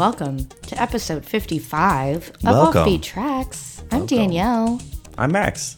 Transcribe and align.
Welcome 0.00 0.46
to 0.46 0.80
episode 0.80 1.26
55 1.26 2.30
of 2.30 2.42
Welcome. 2.42 2.86
Offbeat 2.86 3.02
Tracks. 3.02 3.82
I'm 3.92 4.06
Danielle. 4.06 4.80
I'm 5.18 5.30
Max. 5.30 5.76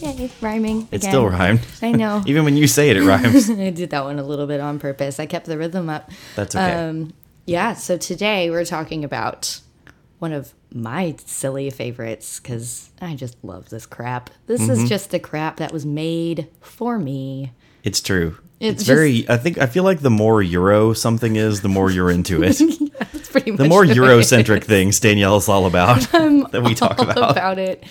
Yay, 0.00 0.30
rhyming. 0.40 0.82
It 0.92 0.98
again. 0.98 1.10
still 1.10 1.28
rhymed. 1.28 1.60
I 1.82 1.90
know. 1.90 2.22
Even 2.26 2.44
when 2.44 2.56
you 2.56 2.68
say 2.68 2.90
it, 2.90 2.96
it 2.96 3.02
rhymes. 3.02 3.50
I 3.50 3.70
did 3.70 3.90
that 3.90 4.04
one 4.04 4.20
a 4.20 4.22
little 4.22 4.46
bit 4.46 4.60
on 4.60 4.78
purpose. 4.78 5.18
I 5.18 5.26
kept 5.26 5.46
the 5.46 5.58
rhythm 5.58 5.90
up. 5.90 6.08
That's 6.36 6.54
okay. 6.54 6.72
Um, 6.72 7.14
yeah, 7.46 7.72
so 7.74 7.96
today 7.98 8.48
we're 8.48 8.64
talking 8.64 9.02
about 9.02 9.58
one 10.20 10.32
of 10.32 10.54
my 10.72 11.16
silly 11.26 11.68
favorites 11.70 12.38
because 12.38 12.90
I 13.00 13.16
just 13.16 13.42
love 13.42 13.70
this 13.70 13.86
crap. 13.86 14.30
This 14.46 14.60
Mm-hmm. 14.62 14.70
is 14.84 14.88
just 14.88 15.10
the 15.10 15.18
crap 15.18 15.56
that 15.56 15.72
was 15.72 15.84
made 15.84 16.46
for 16.60 16.96
me. 16.96 17.50
it's 17.82 18.00
true. 18.00 18.38
It's 18.60 18.82
It's, 18.82 18.86
very. 18.88 19.28
I 19.28 19.36
think. 19.36 19.58
I 19.58 19.66
feel 19.66 19.82
like 19.82 19.98
the 20.00 20.10
more 20.10 20.40
Euro 20.40 20.92
something 20.92 21.34
is, 21.34 21.62
the 21.62 21.68
more 21.68 21.90
you're 21.90 22.08
into 22.10 22.44
it. 22.44 22.60
Pretty 23.34 23.50
much 23.50 23.58
the 23.58 23.68
more 23.68 23.84
Eurocentric 23.84 24.62
things 24.62 25.00
Danielle 25.00 25.38
is 25.38 25.48
all 25.48 25.66
about 25.66 26.00
that 26.12 26.62
we 26.64 26.72
talk 26.72 27.00
about. 27.00 27.32
about 27.32 27.58
it. 27.58 27.82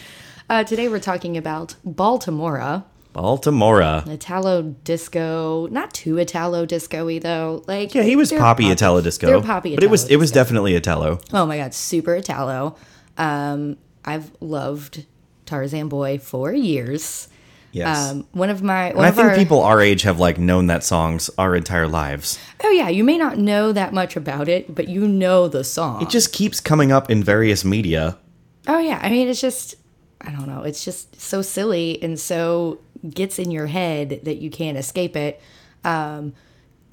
Uh, 0.50 0.64
today 0.64 0.88
we're 0.88 1.02
talking 1.02 1.36
about 1.36 1.76
Baltimora, 1.86 2.86
Baltimora. 3.14 4.08
Italo 4.08 4.62
disco, 4.86 5.68
not 5.68 5.94
too 5.94 6.18
Italo 6.18 6.66
disco-y 6.66 7.20
though. 7.20 7.62
Like 7.68 7.94
Yeah, 7.94 8.04
he 8.04 8.16
was 8.16 8.32
poppy 8.32 8.72
Italo 8.72 9.02
disco. 9.02 9.28
They're 9.28 9.42
poppy 9.42 9.76
but 9.76 9.84
it 9.84 9.90
was 9.90 10.10
it 10.10 10.16
was 10.16 10.32
definitely 10.32 10.76
Italo. 10.76 11.20
Oh 11.34 11.46
my 11.46 11.58
god, 11.58 11.74
super 11.74 12.16
Italo. 12.16 12.78
Um, 13.18 13.76
I've 14.06 14.32
loved 14.40 15.06
Tarzan 15.46 15.90
Boy 15.90 16.20
for 16.20 16.54
years. 16.54 17.28
Yes. 17.74 18.12
Um, 18.12 18.28
one 18.34 18.52
of 18.52 18.62
my 18.62 18.90
one 18.90 18.98
and 18.98 19.06
I 19.08 19.12
think 19.12 19.30
our, 19.30 19.36
people 19.36 19.62
our 19.62 19.82
age 19.82 20.04
have 20.04 20.20
like 20.20 20.38
known 20.38 20.68
that 20.68 20.84
songs 20.84 21.32
our 21.40 21.56
entire 21.56 21.88
lives. 21.88 22.38
Oh 22.64 22.70
yeah, 22.70 22.88
you 22.88 23.04
may 23.04 23.18
not 23.18 23.40
know 23.40 23.74
that 23.74 23.94
much 23.94 24.16
about 24.16 24.48
it, 24.48 24.74
but 24.74 24.88
you 24.88 25.08
know 25.08 25.48
the 25.48 25.64
song. 25.64 26.04
It 26.04 26.10
just 26.10 26.32
keeps 26.32 26.62
coming 26.62 26.92
up 26.92 27.10
in 27.10 27.24
various 27.24 27.66
media. 27.66 28.20
Oh 28.68 28.78
yeah, 28.78 29.00
I 29.02 29.10
mean 29.10 29.28
it's 29.28 29.42
just 29.42 29.74
I 30.22 30.30
don't 30.32 30.48
know, 30.48 30.62
it's 30.62 30.86
just 30.86 31.20
so 31.20 31.42
silly 31.42 32.02
and 32.04 32.20
so 32.20 32.80
gets 33.10 33.40
in 33.40 33.50
your 33.50 33.66
head 33.66 34.22
that 34.24 34.36
you 34.36 34.52
can't 34.52 34.78
escape 34.78 35.16
it. 35.16 35.42
Um 35.84 36.34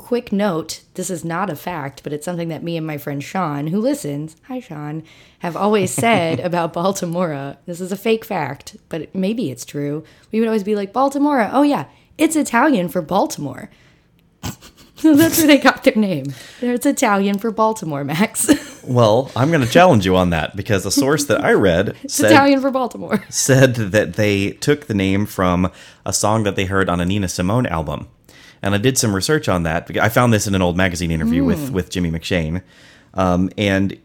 quick 0.01 0.33
note, 0.33 0.83
this 0.95 1.11
is 1.11 1.25
not 1.25 1.51
a 1.51 1.55
fact, 1.55 2.03
but 2.03 2.13
it's 2.13 2.25
something 2.25 2.49
that 2.49 2.63
me 2.63 2.77
and 2.77 2.87
my 2.87 2.97
friend 2.97 3.23
Sean, 3.23 3.67
who 3.69 3.81
listens, 3.81 4.35
hi 4.49 4.59
Sean, 4.59 5.03
have 5.41 5.57
always 5.57 5.93
said 6.05 6.41
about 6.41 6.73
Baltimora. 6.73 7.59
This 7.67 7.81
is 7.81 7.93
a 7.93 7.97
fake 7.97 8.25
fact, 8.25 8.77
but 8.89 9.15
maybe 9.15 9.51
it's 9.51 9.65
true. 9.65 10.03
We 10.33 10.41
would 10.41 10.49
always 10.49 10.65
be 10.65 10.75
like 10.75 10.93
Baltimora. 10.93 11.51
Oh 11.53 11.63
yeah, 11.63 11.85
it's 12.17 12.35
Italian 12.35 12.89
for 12.89 13.03
Baltimore. 13.03 13.71
So 14.97 15.15
that's 15.21 15.39
where 15.39 15.47
they 15.47 15.59
got 15.59 15.85
their 15.85 15.95
name. 15.95 16.33
It's 16.63 16.87
Italian 16.87 17.39
for 17.39 17.51
Baltimore, 17.51 18.05
Max. 18.05 18.49
Well, 18.83 19.31
I'm 19.37 19.51
going 19.51 19.61
to 19.61 19.69
challenge 19.69 20.07
you 20.07 20.17
on 20.17 20.31
that 20.31 20.57
because 20.57 20.87
a 20.87 20.91
source 20.91 21.27
that 21.27 21.45
I 21.45 21.53
read 21.53 21.95
said 22.09 22.33
Italian 22.33 22.63
for 22.63 22.71
Baltimore. 22.71 23.23
said 23.29 23.75
that 23.75 24.15
they 24.15 24.53
took 24.53 24.87
the 24.87 24.95
name 24.95 25.27
from 25.27 25.71
a 26.07 26.15
song 26.15 26.45
that 26.45 26.57
they 26.57 26.65
heard 26.65 26.89
on 26.89 26.99
a 26.99 27.05
Nina 27.05 27.29
Simone 27.29 27.67
album. 27.67 28.09
And 28.63 28.75
I 28.75 28.79
did 28.79 28.99
some 28.99 29.15
research 29.15 29.49
on 29.49 29.63
that. 29.63 29.91
I 29.99 30.09
found 30.09 30.33
this 30.33 30.47
in 30.47 30.55
an 30.55 30.63
old 30.63 30.77
magazine 30.77 31.11
interview 31.11 31.45
with, 31.45 31.71
with 31.71 31.91
Jimmy 31.91 32.11
McShane. 32.11 32.63
Um, 33.15 33.51
and 33.57 33.99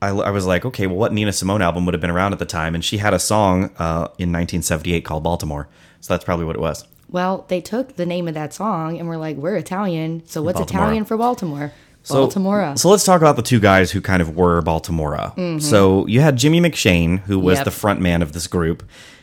I, 0.00 0.08
I 0.10 0.30
was 0.30 0.46
like, 0.46 0.64
okay, 0.64 0.86
well, 0.86 0.96
what 0.96 1.12
Nina 1.12 1.32
Simone 1.32 1.62
album 1.62 1.84
would 1.84 1.94
have 1.94 2.00
been 2.00 2.10
around 2.10 2.32
at 2.32 2.38
the 2.38 2.46
time? 2.46 2.74
And 2.76 2.84
she 2.84 2.98
had 2.98 3.12
a 3.12 3.18
song 3.18 3.64
uh, 3.78 4.06
in 4.18 4.30
1978 4.32 5.04
called 5.04 5.24
Baltimore. 5.24 5.68
So 6.00 6.14
that's 6.14 6.24
probably 6.24 6.44
what 6.46 6.54
it 6.54 6.60
was. 6.62 6.86
Well, 7.10 7.44
they 7.48 7.60
took 7.60 7.96
the 7.96 8.06
name 8.06 8.28
of 8.28 8.34
that 8.34 8.52
song 8.54 8.98
and 8.98 9.08
were 9.08 9.16
like, 9.16 9.36
"We're 9.38 9.56
Italian, 9.56 10.22
so 10.26 10.42
what's 10.42 10.58
Baltimore. 10.58 10.82
Italian 10.84 11.04
for 11.06 11.16
Baltimore?" 11.16 11.72
So- 12.02 12.26
Baltimora. 12.28 12.78
So 12.78 12.88
let's 12.90 13.02
talk 13.04 13.20
about 13.22 13.36
the 13.36 13.42
two 13.42 13.58
guys 13.58 13.90
who 13.90 14.00
kind 14.02 14.20
of 14.22 14.36
were 14.36 14.60
Baltimora. 14.62 15.60
So 15.62 16.06
you 16.06 16.20
had 16.20 16.36
Jimmy 16.36 16.60
McShane, 16.60 17.20
who 17.20 17.38
was 17.38 17.56
Yep. 17.58 17.64
the 17.64 17.70
front 17.70 18.00
man 18.00 18.20
of 18.22 18.32
this 18.32 18.46
group. 18.46 18.82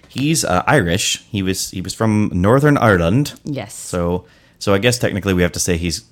He's 0.09 0.43
uh, 0.43 0.63
Irish. 0.67 1.23
He 1.29 1.41
was 1.43 1.69
he 1.71 1.79
was 1.81 1.93
from 1.93 2.29
Northern 2.33 2.75
Ireland. 2.77 3.39
yes. 3.45 3.73
So, 3.75 4.25
so 4.65 4.73
I 4.73 4.79
guess 4.79 4.97
technically 4.97 5.35
we 5.35 5.43
have 5.43 5.51
to 5.51 5.59
say 5.59 5.77
he's 5.77 6.05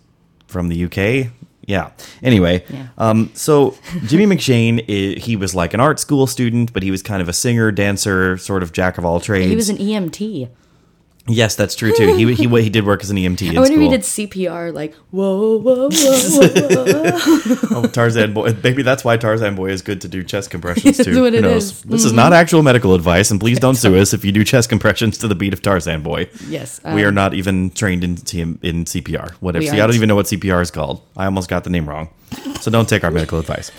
from 0.46 0.70
the 0.70 0.84
UK. 0.86 1.32
Yeah. 1.66 1.90
Anyway, 2.22 2.64
Yeah. 2.70 2.90
um, 3.00 3.32
so 3.34 3.76
Jimmy 4.06 4.28
McShane, 4.36 4.78
he 5.18 5.36
was 5.36 5.56
like 5.56 5.74
an 5.74 5.80
art 5.80 6.00
school 6.00 6.28
student, 6.28 6.72
but 6.72 6.84
he 6.84 6.92
was 6.92 7.02
kind 7.02 7.20
of 7.20 7.28
a 7.28 7.34
singer, 7.34 7.72
dancer, 7.72 8.38
sort 8.38 8.62
of 8.62 8.72
jack 8.72 9.00
of 9.00 9.06
all 9.06 9.20
trades. 9.20 9.50
he 9.50 9.56
was 9.56 9.70
an 9.70 9.78
EMT. 9.78 10.50
Yes, 11.28 11.56
that's 11.56 11.76
true 11.76 11.94
too. 11.96 12.16
He 12.16 12.34
he 12.34 12.48
he 12.64 12.70
did 12.70 12.86
work 12.86 13.02
as 13.04 13.10
an 13.10 13.18
EMT 13.18 13.42
in 13.50 13.58
I 13.58 13.62
wonder 13.62 13.76
if 13.76 13.82
he 13.82 13.90
did 13.90 14.02
CPR, 14.02 14.74
like 14.74 14.94
whoa, 15.12 15.58
whoa, 15.58 15.90
whoa, 15.90 15.90
whoa. 15.90 17.20
Oh, 17.84 17.88
Tarzan 17.88 18.34
boy. 18.34 18.56
Maybe 18.64 18.84
that's 18.84 19.04
why 19.04 19.18
Tarzan 19.18 19.56
boy 19.56 19.70
is 19.70 19.82
good 19.82 20.02
to 20.02 20.08
do 20.08 20.24
chest 20.24 20.50
compressions 20.50 20.98
too. 21.04 21.22
what 21.22 21.34
Who 21.34 21.40
it 21.40 21.42
knows? 21.42 21.64
is. 21.64 21.74
Mm-hmm. 21.74 21.90
This 21.92 22.06
is 22.06 22.14
not 22.14 22.34
actual 22.34 22.64
medical 22.64 22.94
advice, 22.94 23.32
and 23.32 23.40
please 23.40 23.60
don't 23.60 23.76
sue 23.76 23.96
us 23.96 24.14
if 24.14 24.24
you 24.26 24.32
do 24.32 24.44
chest 24.44 24.70
compressions 24.70 25.18
to 25.20 25.28
the 25.28 25.36
beat 25.36 25.54
of 25.54 25.62
Tarzan 25.62 26.04
boy. 26.04 26.30
yes. 26.48 26.80
we 26.84 27.04
are 27.04 27.10
um, 27.10 27.16
not 27.16 27.34
even 27.34 27.72
trained 27.72 28.04
in 28.04 28.12
in 28.62 28.86
CPR. 28.86 29.32
Whatever. 29.34 29.64
See, 29.66 29.72
I 29.72 29.76
don't 29.76 29.82
aren't. 29.84 29.96
even 29.96 30.10
know 30.10 30.16
what 30.16 30.26
CPR 30.28 30.62
is 30.62 30.72
called. 30.72 31.02
I 31.18 31.26
almost 31.26 31.50
got 31.50 31.64
the 31.64 31.70
name 31.70 31.88
wrong. 31.88 32.10
So 32.62 32.72
don't 32.72 32.88
take 32.90 33.04
our 33.04 33.12
medical 33.12 33.40
advice. 33.40 33.72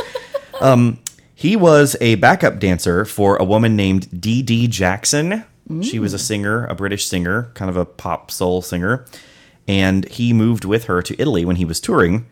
Um, 0.60 0.99
he 1.34 1.56
was 1.56 1.97
a 2.00 2.15
backup 2.16 2.59
dancer 2.59 3.04
for 3.04 3.37
a 3.37 3.44
woman 3.44 3.77
named 3.77 4.21
Dee 4.21 4.43
Dee 4.43 4.69
Jackson. 4.69 5.44
She 5.83 5.99
was 5.99 6.13
a 6.13 6.19
singer, 6.19 6.67
a 6.67 6.75
British 6.75 7.07
singer, 7.07 7.51
kind 7.55 7.71
of 7.71 7.77
a 7.77 7.87
pop 7.87 8.31
soul 8.31 8.61
singer. 8.61 9.07
And 9.67 10.07
he 10.11 10.33
moved 10.35 10.65
with 10.67 10.85
her 10.85 11.01
to 11.01 11.19
Italy 11.19 11.45
when 11.45 11.57
he 11.57 11.65
was 11.65 11.81
touring. 11.81 12.27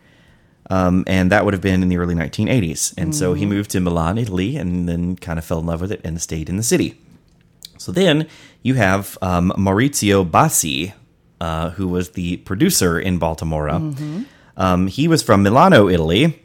Um, 0.69 1.03
and 1.07 1.31
that 1.31 1.43
would 1.43 1.53
have 1.53 1.61
been 1.61 1.81
in 1.81 1.89
the 1.89 1.97
early 1.97 2.13
1980s. 2.15 2.93
And 2.95 3.15
so 3.15 3.33
he 3.33 3.45
moved 3.45 3.71
to 3.71 3.79
Milan, 3.79 4.17
Italy, 4.19 4.55
and 4.55 4.87
then 4.87 5.15
kind 5.15 5.39
of 5.39 5.45
fell 5.45 5.59
in 5.59 5.65
love 5.65 5.81
with 5.81 5.91
it 5.91 6.01
and 6.03 6.21
stayed 6.21 6.47
in 6.47 6.57
the 6.57 6.63
city. 6.63 6.99
So 7.79 7.91
then 7.91 8.27
you 8.61 8.75
have 8.75 9.17
um, 9.21 9.51
Maurizio 9.57 10.29
Bassi, 10.29 10.93
uh, 11.41 11.71
who 11.71 11.87
was 11.87 12.11
the 12.11 12.37
producer 12.37 12.99
in 12.99 13.19
Baltimora. 13.19 14.25
Um, 14.55 14.87
he 14.87 15.07
was 15.07 15.23
from 15.23 15.41
Milano, 15.41 15.89
Italy, 15.89 16.39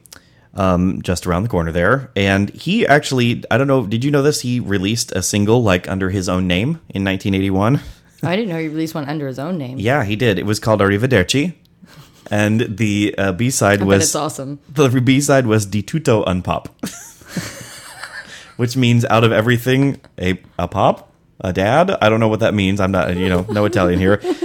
um, 0.58 1.00
just 1.02 1.26
around 1.26 1.44
the 1.44 1.48
corner 1.48 1.72
there. 1.72 2.10
And 2.16 2.50
he 2.50 2.86
actually, 2.86 3.44
I 3.50 3.56
don't 3.56 3.68
know, 3.68 3.86
did 3.86 4.04
you 4.04 4.10
know 4.10 4.22
this? 4.22 4.40
He 4.42 4.60
released 4.60 5.12
a 5.12 5.22
single 5.22 5.62
like 5.62 5.88
under 5.88 6.10
his 6.10 6.28
own 6.28 6.46
name 6.46 6.80
in 6.90 7.04
1981. 7.04 7.80
I 8.22 8.34
didn't 8.36 8.50
know 8.50 8.58
he 8.58 8.68
released 8.68 8.94
one 8.94 9.08
under 9.08 9.28
his 9.28 9.38
own 9.38 9.56
name. 9.56 9.78
Yeah, 9.78 10.04
he 10.04 10.16
did. 10.16 10.38
It 10.38 10.44
was 10.44 10.58
called 10.58 10.80
Arrivederci. 10.80 11.54
And 12.30 12.76
the 12.76 13.14
uh, 13.16 13.32
B 13.32 13.48
side 13.48 13.82
was 13.82 14.02
it's 14.02 14.14
awesome. 14.14 14.58
the 14.68 14.88
B 15.00 15.18
side 15.18 15.46
was 15.46 15.64
Di 15.64 15.80
tutto 15.80 16.24
un 16.26 16.42
pop, 16.42 16.68
which 18.58 18.76
means 18.76 19.06
out 19.06 19.24
of 19.24 19.32
everything 19.32 19.98
a 20.20 20.38
a 20.58 20.68
pop, 20.68 21.10
a 21.40 21.54
dad. 21.54 21.90
I 22.02 22.10
don't 22.10 22.20
know 22.20 22.28
what 22.28 22.40
that 22.40 22.52
means. 22.52 22.80
I'm 22.80 22.90
not 22.90 23.16
you 23.16 23.30
know 23.30 23.46
no 23.48 23.64
Italian 23.64 23.98
here, 23.98 24.18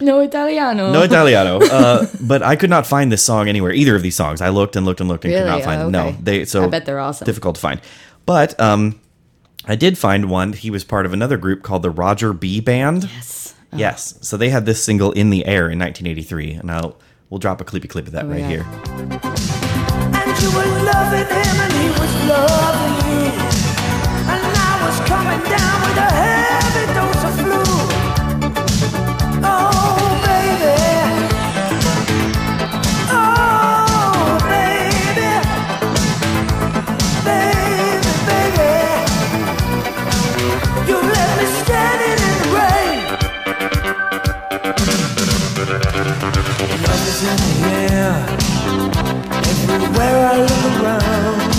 No 0.00 0.20
Italiano. 0.20 0.92
no 0.92 1.02
Italiano. 1.02 1.60
Uh, 1.60 2.06
but 2.20 2.42
I 2.42 2.56
could 2.56 2.70
not 2.70 2.86
find 2.86 3.10
this 3.10 3.24
song 3.24 3.48
anywhere. 3.48 3.72
Either 3.72 3.96
of 3.96 4.02
these 4.02 4.16
songs, 4.16 4.40
I 4.40 4.48
looked 4.50 4.76
and 4.76 4.84
looked 4.86 5.00
and 5.00 5.08
looked 5.08 5.24
and 5.24 5.34
could 5.34 5.46
not 5.46 5.62
find 5.62 5.82
Oh, 5.82 5.90
them. 5.90 5.94
okay. 6.06 6.10
No, 6.12 6.18
they 6.22 6.44
so 6.44 6.64
I 6.64 6.68
bet 6.68 6.84
they're 6.86 7.00
awesome. 7.00 7.24
difficult 7.26 7.56
to 7.56 7.60
find. 7.60 7.80
But 8.26 8.58
um, 8.60 9.00
I 9.66 9.76
did 9.76 9.98
find 9.98 10.30
one. 10.30 10.52
He 10.52 10.70
was 10.70 10.84
part 10.84 11.06
of 11.06 11.12
another 11.12 11.36
group 11.36 11.62
called 11.62 11.82
the 11.82 11.90
Roger 11.90 12.32
B 12.32 12.60
Band. 12.60 13.04
Yes. 13.04 13.54
Yes. 13.72 14.18
So 14.20 14.36
they 14.36 14.50
had 14.50 14.66
this 14.66 14.82
single 14.84 15.12
in 15.12 15.30
the 15.30 15.44
air 15.46 15.68
in 15.70 15.78
1983, 15.78 16.52
and 16.54 16.70
I'll 16.70 16.96
we'll 17.28 17.38
drop 17.38 17.60
a 17.60 17.64
clippy 17.64 17.88
clip 17.88 18.06
of 18.06 18.12
that 18.12 18.26
right 18.26 18.40
yeah. 18.40 18.48
here. 18.48 18.64
In. 47.28 48.44
Everywhere 49.70 50.26
I 50.26 50.40
look 50.40 50.82
around. 50.82 51.54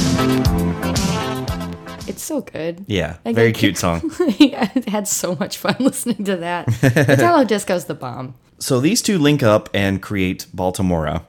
It's 2.07 2.23
so 2.23 2.41
good. 2.41 2.85
Yeah, 2.87 3.17
Like, 3.25 3.35
very 3.35 3.51
cute 3.51 3.77
song. 3.77 4.11
yeah, 4.37 4.69
I 4.75 4.83
had 4.89 5.07
so 5.07 5.35
much 5.35 5.57
fun 5.57 5.75
listening 5.79 6.23
to 6.25 6.37
that. 6.37 6.67
Italo 6.83 7.43
disco's 7.43 7.85
the 7.85 7.95
bomb. 7.95 8.35
so 8.59 8.79
these 8.79 9.01
two 9.01 9.17
link 9.17 9.41
up 9.43 9.69
and 9.73 10.01
create 10.01 10.45
Baltimora. 10.55 11.25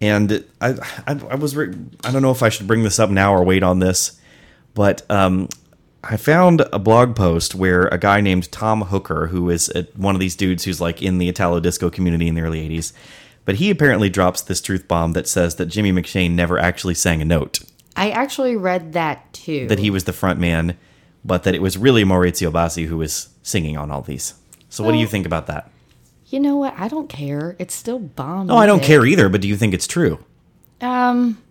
And 0.00 0.44
I, 0.62 0.70
I, 1.06 1.20
I 1.30 1.34
was, 1.34 1.56
I 1.58 2.10
don't 2.10 2.22
know 2.22 2.30
if 2.30 2.42
I 2.42 2.48
should 2.48 2.66
bring 2.66 2.82
this 2.84 2.98
up 2.98 3.10
now 3.10 3.34
or 3.34 3.44
wait 3.44 3.62
on 3.62 3.80
this, 3.80 4.18
but 4.74 5.02
um, 5.10 5.48
I 6.02 6.16
found 6.16 6.62
a 6.72 6.78
blog 6.78 7.14
post 7.14 7.54
where 7.54 7.82
a 7.88 7.98
guy 7.98 8.22
named 8.22 8.50
Tom 8.50 8.80
Hooker, 8.80 9.26
who 9.26 9.50
is 9.50 9.68
a, 9.74 9.82
one 9.96 10.14
of 10.14 10.20
these 10.20 10.34
dudes 10.36 10.64
who's 10.64 10.80
like 10.80 11.02
in 11.02 11.18
the 11.18 11.28
Italo 11.28 11.60
disco 11.60 11.90
community 11.90 12.28
in 12.28 12.34
the 12.34 12.40
early 12.40 12.66
80s, 12.66 12.94
But 13.50 13.56
he 13.56 13.68
apparently 13.68 14.08
drops 14.08 14.42
this 14.42 14.60
truth 14.60 14.86
bomb 14.86 15.12
that 15.14 15.26
says 15.26 15.56
that 15.56 15.66
Jimmy 15.66 15.90
McShane 15.90 16.36
never 16.36 16.56
actually 16.56 16.94
sang 16.94 17.20
a 17.20 17.24
note, 17.24 17.58
I 17.96 18.10
actually 18.10 18.54
read 18.54 18.92
that 18.92 19.32
too. 19.32 19.66
that 19.66 19.80
he 19.80 19.90
was 19.90 20.04
the 20.04 20.12
front 20.12 20.38
man, 20.38 20.76
but 21.24 21.42
that 21.42 21.56
it 21.56 21.60
was 21.60 21.76
really 21.76 22.04
Maurizio 22.04 22.52
Bassi 22.52 22.84
who 22.84 22.96
was 22.98 23.30
singing 23.42 23.76
on 23.76 23.90
all 23.90 24.02
these. 24.02 24.34
So 24.68 24.84
what 24.84 24.92
do 24.92 24.98
you 24.98 25.06
think 25.08 25.26
about 25.26 25.48
that? 25.48 25.68
You 26.26 26.38
know 26.38 26.54
what? 26.58 26.78
I 26.78 26.86
don't 26.86 27.08
care. 27.08 27.56
It's 27.58 27.74
still 27.74 27.98
bomb. 27.98 28.46
No, 28.46 28.56
I 28.56 28.66
don't 28.66 28.84
care 28.84 29.04
either, 29.04 29.28
but 29.28 29.40
do 29.40 29.48
you 29.48 29.56
think 29.56 29.74
it's 29.74 29.88
true? 29.88 30.24
Um, 30.80 31.42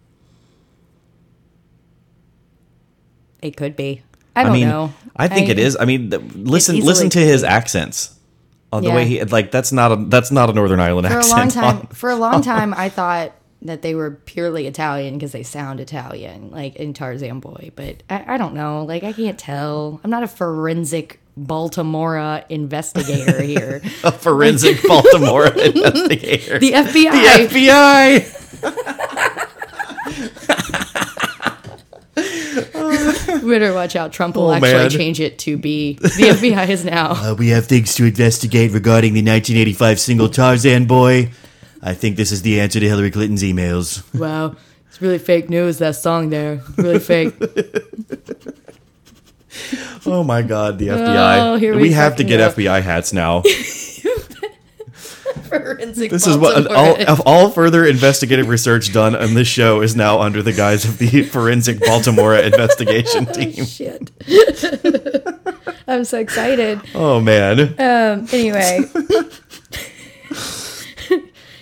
it 3.42 3.58
could 3.58 3.76
be. 3.76 4.04
I 4.38 4.40
I, 4.40 4.44
don't 4.46 4.54
mean, 4.54 4.70
know. 4.70 4.94
I 5.18 5.28
think 5.28 5.50
it 5.50 5.60
is. 5.60 5.76
I 5.78 5.84
mean, 5.84 6.12
listen, 6.12 6.78
easily 6.78 6.88
listen 6.88 7.10
to 7.10 7.20
his 7.20 7.44
accents. 7.44 8.18
On 8.72 8.84
the 8.84 8.90
Yeah. 8.90 8.96
way 8.96 9.06
he 9.06 9.24
like 9.24 9.52
that's 9.52 9.72
not 9.72 9.92
a 9.92 9.96
that's 9.96 10.32
not 10.32 10.50
a 10.50 10.54
Northern 10.54 10.80
Ireland 10.80 11.08
For 11.08 11.20
a 11.20 11.26
long 11.28 11.48
time, 11.50 11.78
on- 11.78 11.88
for 11.88 12.10
a 12.10 12.16
long 12.16 12.42
time, 12.42 12.74
I 12.76 12.90
thought 12.90 13.32
that 13.64 13.82
they 13.82 13.94
were 13.96 14.12
purely 14.12 14.68
Italian 14.68 15.16
because 15.16 15.32
they 15.34 15.44
sound 15.44 15.80
Italian, 15.80 16.50
like 16.52 16.76
in 16.78 16.94
Tarzan 16.94 17.40
Boy. 17.40 17.72
But 17.76 18.04
I, 18.10 18.36
I 18.36 18.38
don't 18.38 18.54
know. 18.54 18.86
Like 18.86 19.04
I 19.04 19.12
can't 19.12 19.38
tell. 19.40 20.00
I'm 20.04 20.10
not 20.12 20.24
a 20.24 20.28
forensic 20.28 21.20
Baltimore 21.36 22.44
investigator 22.50 23.42
here. 23.42 23.82
a 24.04 24.12
forensic 24.12 24.82
Baltimore 24.88 25.48
investigator. 25.58 26.60
The 26.60 26.72
FBI. 26.74 27.50
The 27.50 27.56
FBI. 27.56 28.96
Better 33.50 33.74
watch 33.74 33.96
out. 33.96 34.14
Trump 34.14 34.36
will 34.36 34.48
Oh, 34.50 34.54
actually 34.54 34.72
man. 34.74 34.90
change 34.90 35.20
it 35.20 35.40
to 35.40 35.58
be 35.58 35.94
the 35.96 36.08
FBI 36.08 36.70
is 36.70 36.86
now. 36.86 37.14
Uh, 37.30 37.36
we 37.36 37.50
have 37.50 37.66
things 37.66 37.96
to 37.96 38.06
investigate 38.06 38.72
regarding 38.72 39.14
the 39.14 39.22
1985 39.22 40.00
single 40.00 40.30
Tarzan 40.30 40.86
Boy. 40.86 41.32
I 41.82 41.94
think 41.94 42.16
this 42.18 42.32
is 42.32 42.42
the 42.42 42.60
answer 42.62 42.80
to 42.80 42.88
Hillary 42.88 43.12
Clinton's 43.12 43.44
emails. 43.44 44.04
Wow, 44.20 44.56
it's 44.88 45.02
really 45.02 45.18
fake 45.20 45.50
news. 45.50 45.78
That 45.80 45.96
song 45.96 46.30
there, 46.30 46.62
really 46.78 47.00
fake. 47.00 47.34
Oh 50.06 50.24
my 50.24 50.42
God, 50.42 50.80
the 50.80 50.88
FBI. 50.90 51.38
Oh, 51.40 51.58
we 51.60 51.82
we 51.82 51.92
have 51.92 52.16
to 52.18 52.24
get. 52.24 52.40
FBI 52.56 52.82
hats 52.82 53.12
now. 53.14 53.44
Forensic 55.50 56.12
This 56.12 56.28
is 56.28 56.38
what 56.38 56.68
all, 56.72 57.02
of 57.08 57.22
all 57.26 57.50
further 57.50 57.86
investigative 57.86 58.48
research 58.48 58.94
done 58.94 59.16
on 59.16 59.34
this 59.34 59.48
show 59.48 59.82
is 59.82 59.96
now 59.96 60.20
under 60.22 60.42
the 60.44 60.54
guise 60.54 60.86
of 60.86 60.98
the 60.98 61.24
forensic 61.24 61.80
Baltimore 61.82 62.36
investigation 62.38 63.26
team. 63.28 63.66
Shit. 63.66 64.12
I'm 65.88 66.04
so 66.06 66.20
excited. 66.20 66.82
Oh 66.94 67.20
man. 67.20 67.60
Um, 67.80 68.28
anyway. 68.32 68.82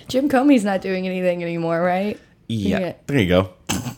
Jim 0.07 0.29
Comey's 0.29 0.63
not 0.63 0.81
doing 0.81 1.05
anything 1.05 1.43
anymore, 1.43 1.81
right? 1.81 2.19
Yeah, 2.47 2.79
Yeah. 2.79 2.93
there 3.07 3.19
you 3.19 3.27
go. 3.27 3.49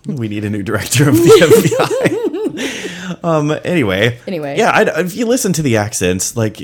We 0.08 0.28
need 0.28 0.44
a 0.44 0.50
new 0.50 0.64
director 0.64 1.08
of 1.10 1.16
the 1.16 1.22
FBI. 1.30 2.29
Um. 3.24 3.52
Anyway. 3.64 4.20
Anyway. 4.28 4.58
Yeah. 4.58 4.72
I, 4.72 5.02
if 5.02 5.16
you 5.16 5.26
listen 5.26 5.54
to 5.54 5.62
the 5.62 5.78
accents, 5.78 6.36
like 6.36 6.58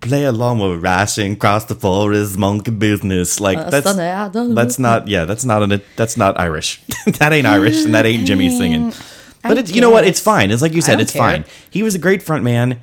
play 0.00 0.24
along 0.24 0.58
with 0.58 0.82
rashing 0.82 1.32
across 1.32 1.64
the 1.64 1.74
forest, 1.74 2.38
monkey 2.38 2.70
business, 2.70 3.40
like 3.40 3.58
Uh, 3.58 3.70
that's 3.70 3.86
I 3.86 4.28
that's 4.28 4.78
not. 4.78 5.08
Yeah, 5.08 5.24
that's 5.24 5.44
not 5.44 5.62
an. 5.62 5.82
That's 5.96 6.16
not 6.16 6.38
Irish. 6.38 6.82
that 7.06 7.32
ain't 7.32 7.46
Irish, 7.46 7.84
and 7.84 7.94
that 7.94 8.06
ain't 8.06 8.26
Jimmy 8.26 8.50
singing. 8.56 8.92
But 9.42 9.58
it's 9.58 9.72
you 9.72 9.80
know 9.80 9.90
what? 9.90 10.06
It's 10.06 10.20
fine. 10.20 10.50
It's 10.50 10.62
like 10.62 10.72
you 10.72 10.82
said. 10.82 11.00
It's 11.00 11.12
care. 11.12 11.22
fine. 11.22 11.44
He 11.70 11.82
was 11.82 11.94
a 11.94 11.98
great 11.98 12.22
front 12.22 12.44
man. 12.44 12.80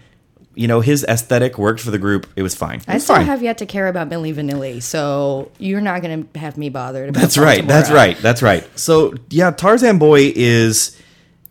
You 0.55 0.67
know, 0.67 0.81
his 0.81 1.03
aesthetic 1.05 1.57
worked 1.57 1.79
for 1.79 1.89
the 1.89 1.97
group. 1.97 2.27
It 2.35 2.43
was 2.43 2.53
fine. 2.53 2.77
It 2.79 2.87
I 2.87 2.93
was 2.95 3.03
still 3.05 3.15
fine. 3.15 3.25
have 3.25 3.41
yet 3.41 3.57
to 3.57 3.65
care 3.65 3.87
about 3.87 4.09
Milli 4.09 4.35
Vanilli, 4.35 4.83
so 4.83 5.51
you're 5.57 5.81
not 5.81 6.03
going 6.03 6.27
to 6.27 6.39
have 6.39 6.57
me 6.57 6.69
bothered 6.69 7.09
about 7.09 7.21
That's 7.21 7.39
right. 7.39 7.67
That's 7.67 7.89
right. 7.89 8.15
That's 8.19 8.43
right. 8.43 8.79
So 8.79 9.15
yeah, 9.29 9.49
Tarzan 9.49 9.97
Boy 9.97 10.31
is 10.35 10.95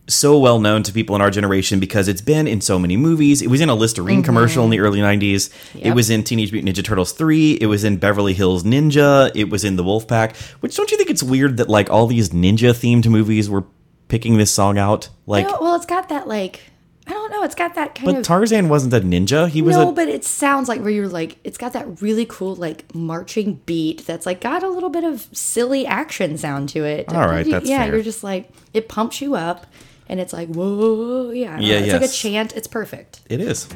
so 0.07 0.37
well 0.37 0.59
known 0.59 0.83
to 0.83 0.91
people 0.91 1.15
in 1.15 1.21
our 1.21 1.29
generation 1.31 1.79
because 1.79 2.07
it's 2.09 2.21
been 2.21 2.45
in 2.47 2.59
so 2.59 2.77
many 2.77 2.97
movies. 2.97 3.41
It 3.41 3.47
was 3.47 3.61
in 3.61 3.69
a 3.69 3.75
Listerine 3.75 4.21
commercial 4.21 4.63
in 4.65 4.69
the 4.69 4.79
early 4.79 4.99
'90s. 4.99 5.45
It 5.75 5.83
Mm-hmm. 5.83 5.93
Was 5.95 6.09
in 6.09 6.23
Teenage 6.23 6.51
Mutant 6.51 6.75
Ninja 6.75 6.83
Turtles 6.83 7.13
three. 7.13 7.53
It 7.53 7.67
was 7.67 7.83
in 7.83 7.97
Beverly 7.97 8.33
Hills 8.33 8.63
Ninja. 8.63 9.31
It 9.33 9.49
was 9.49 9.63
in 9.63 9.75
The 9.77 9.83
Wolf 9.83 10.07
Pack. 10.07 10.35
Which 10.59 10.75
don't 10.75 10.91
you 10.91 10.97
think 10.97 11.09
it's 11.09 11.23
weird 11.23 11.57
that 11.57 11.69
like 11.69 11.89
all 11.89 12.07
these 12.07 12.29
ninja 12.31 12.71
themed 12.71 13.07
movies 13.07 13.49
were 13.49 13.63
picking 14.09 14.37
this 14.37 14.51
song 14.51 14.77
out? 14.77 15.09
Like, 15.25 15.47
No, 15.47 15.57
well, 15.61 15.75
it's 15.75 15.85
got 15.85 16.09
that 16.09 16.27
like 16.27 16.59
I 17.07 17.11
don't 17.11 17.31
know. 17.31 17.43
It's 17.43 17.55
got 17.55 17.75
that 17.75 17.95
kind 17.95 18.05
but 18.05 18.11
of 18.11 18.15
But 18.19 18.25
Tarzan 18.25 18.69
wasn't 18.69 18.93
a 18.93 19.01
ninja. 19.01 19.49
He 19.49 19.61
was 19.61 19.75
no, 19.75 19.89
a 19.89 19.91
but 19.93 20.07
it 20.09 20.23
sounds 20.25 20.67
like 20.69 20.79
where 20.81 20.89
you're 20.89 21.07
like 21.09 21.37
it's 21.45 21.57
got 21.57 21.73
that 21.73 22.01
really 22.01 22.25
cool 22.25 22.55
like 22.55 22.93
marching 22.95 23.61
beat 23.65 24.05
that's 24.05 24.25
like 24.25 24.41
got 24.41 24.63
a 24.63 24.69
little 24.69 24.89
bit 24.89 25.03
of 25.05 25.27
silly 25.33 25.85
action 25.85 26.37
sound 26.37 26.69
to 26.69 26.83
it. 26.83 27.07
All 27.13 27.25
right, 27.27 27.45
You- 27.45 27.51
that's 27.53 27.69
yeah. 27.69 27.83
fair. 27.85 27.93
You're 27.95 28.03
just 28.03 28.23
like 28.23 28.49
it 28.73 28.87
pumps 28.89 29.19
you 29.21 29.35
up, 29.35 29.65
and 30.13 30.19
it's 30.21 30.31
like 30.31 30.47
whoa, 30.47 31.31
yeah, 31.31 31.57
Yeah, 31.59 31.79
It's 31.79 31.91
like 31.93 32.03
a 32.03 32.07
chant. 32.07 32.55
It's 32.55 32.67
perfect. 32.67 33.21
it 33.29 33.41
is. 33.41 33.67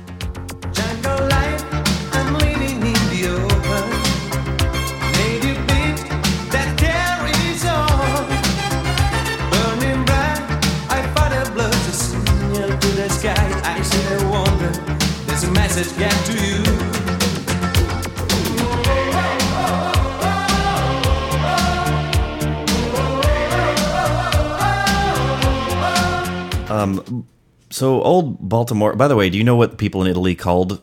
So 27.70 28.02
old 28.02 28.48
Baltimore. 28.48 28.96
By 28.96 29.08
the 29.08 29.16
way, 29.16 29.30
do 29.30 29.38
you 29.38 29.44
know 29.44 29.56
what 29.56 29.78
people 29.78 30.02
in 30.02 30.08
Italy 30.10 30.36
called 30.36 30.82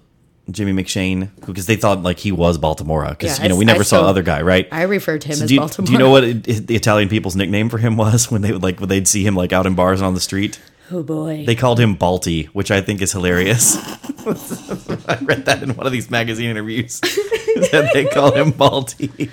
Jimmy 0.51 0.73
McShane? 0.83 1.31
Because 1.47 1.67
they 1.67 1.77
thought 1.77 2.03
like 2.03 2.19
he 2.19 2.31
was 2.33 2.59
Baltimore. 2.59 3.07
Because 3.09 3.39
Yeah, 3.39 3.45
you 3.45 3.49
know 3.49 3.57
we 3.57 3.65
never 3.65 3.85
saw 3.85 4.07
other 4.07 4.23
guy, 4.23 4.43
right? 4.43 4.69
I 4.71 4.83
refer 4.83 5.17
to 5.19 5.29
him 5.29 5.37
So 5.37 5.45
as 5.45 5.49
do, 5.49 5.55
you, 5.55 5.61
Baltimore. 5.61 5.87
do 5.87 5.93
you 5.93 5.99
know 5.99 6.11
what 6.11 6.25
it, 6.25 6.47
it- 6.49 6.67
the 6.67 6.77
Italian 6.77 7.09
people's 7.09 7.37
nickname 7.37 7.71
for 7.71 7.79
him 7.79 7.97
was 8.05 8.31
when 8.31 8.43
they 8.43 8.53
would 8.53 8.63
like 8.63 8.81
when 8.81 8.89
they'd 8.91 9.09
see 9.09 9.25
him 9.27 9.35
like 9.35 9.53
out 9.53 9.65
in 9.67 9.75
bars 9.75 10.01
and 10.01 10.07
on 10.07 10.15
the 10.15 10.21
street? 10.21 10.61
Oh 10.91 11.03
boy. 11.03 11.45
They 11.47 11.55
called 11.55 11.81
him 11.81 11.97
Balti, 11.97 12.47
which 12.49 12.71
I 12.71 12.83
think 12.83 13.01
is 13.01 13.13
hilarious. 13.13 13.77
I 14.27 15.19
read 15.23 15.47
that 15.47 15.61
in 15.63 15.75
one 15.77 15.87
of 15.87 15.93
these 15.93 16.11
magazine 16.11 16.51
interviews. 16.51 17.01
that 17.73 17.91
they 17.95 18.05
call 18.05 18.33
him 18.35 18.53
Balti. 18.53 19.31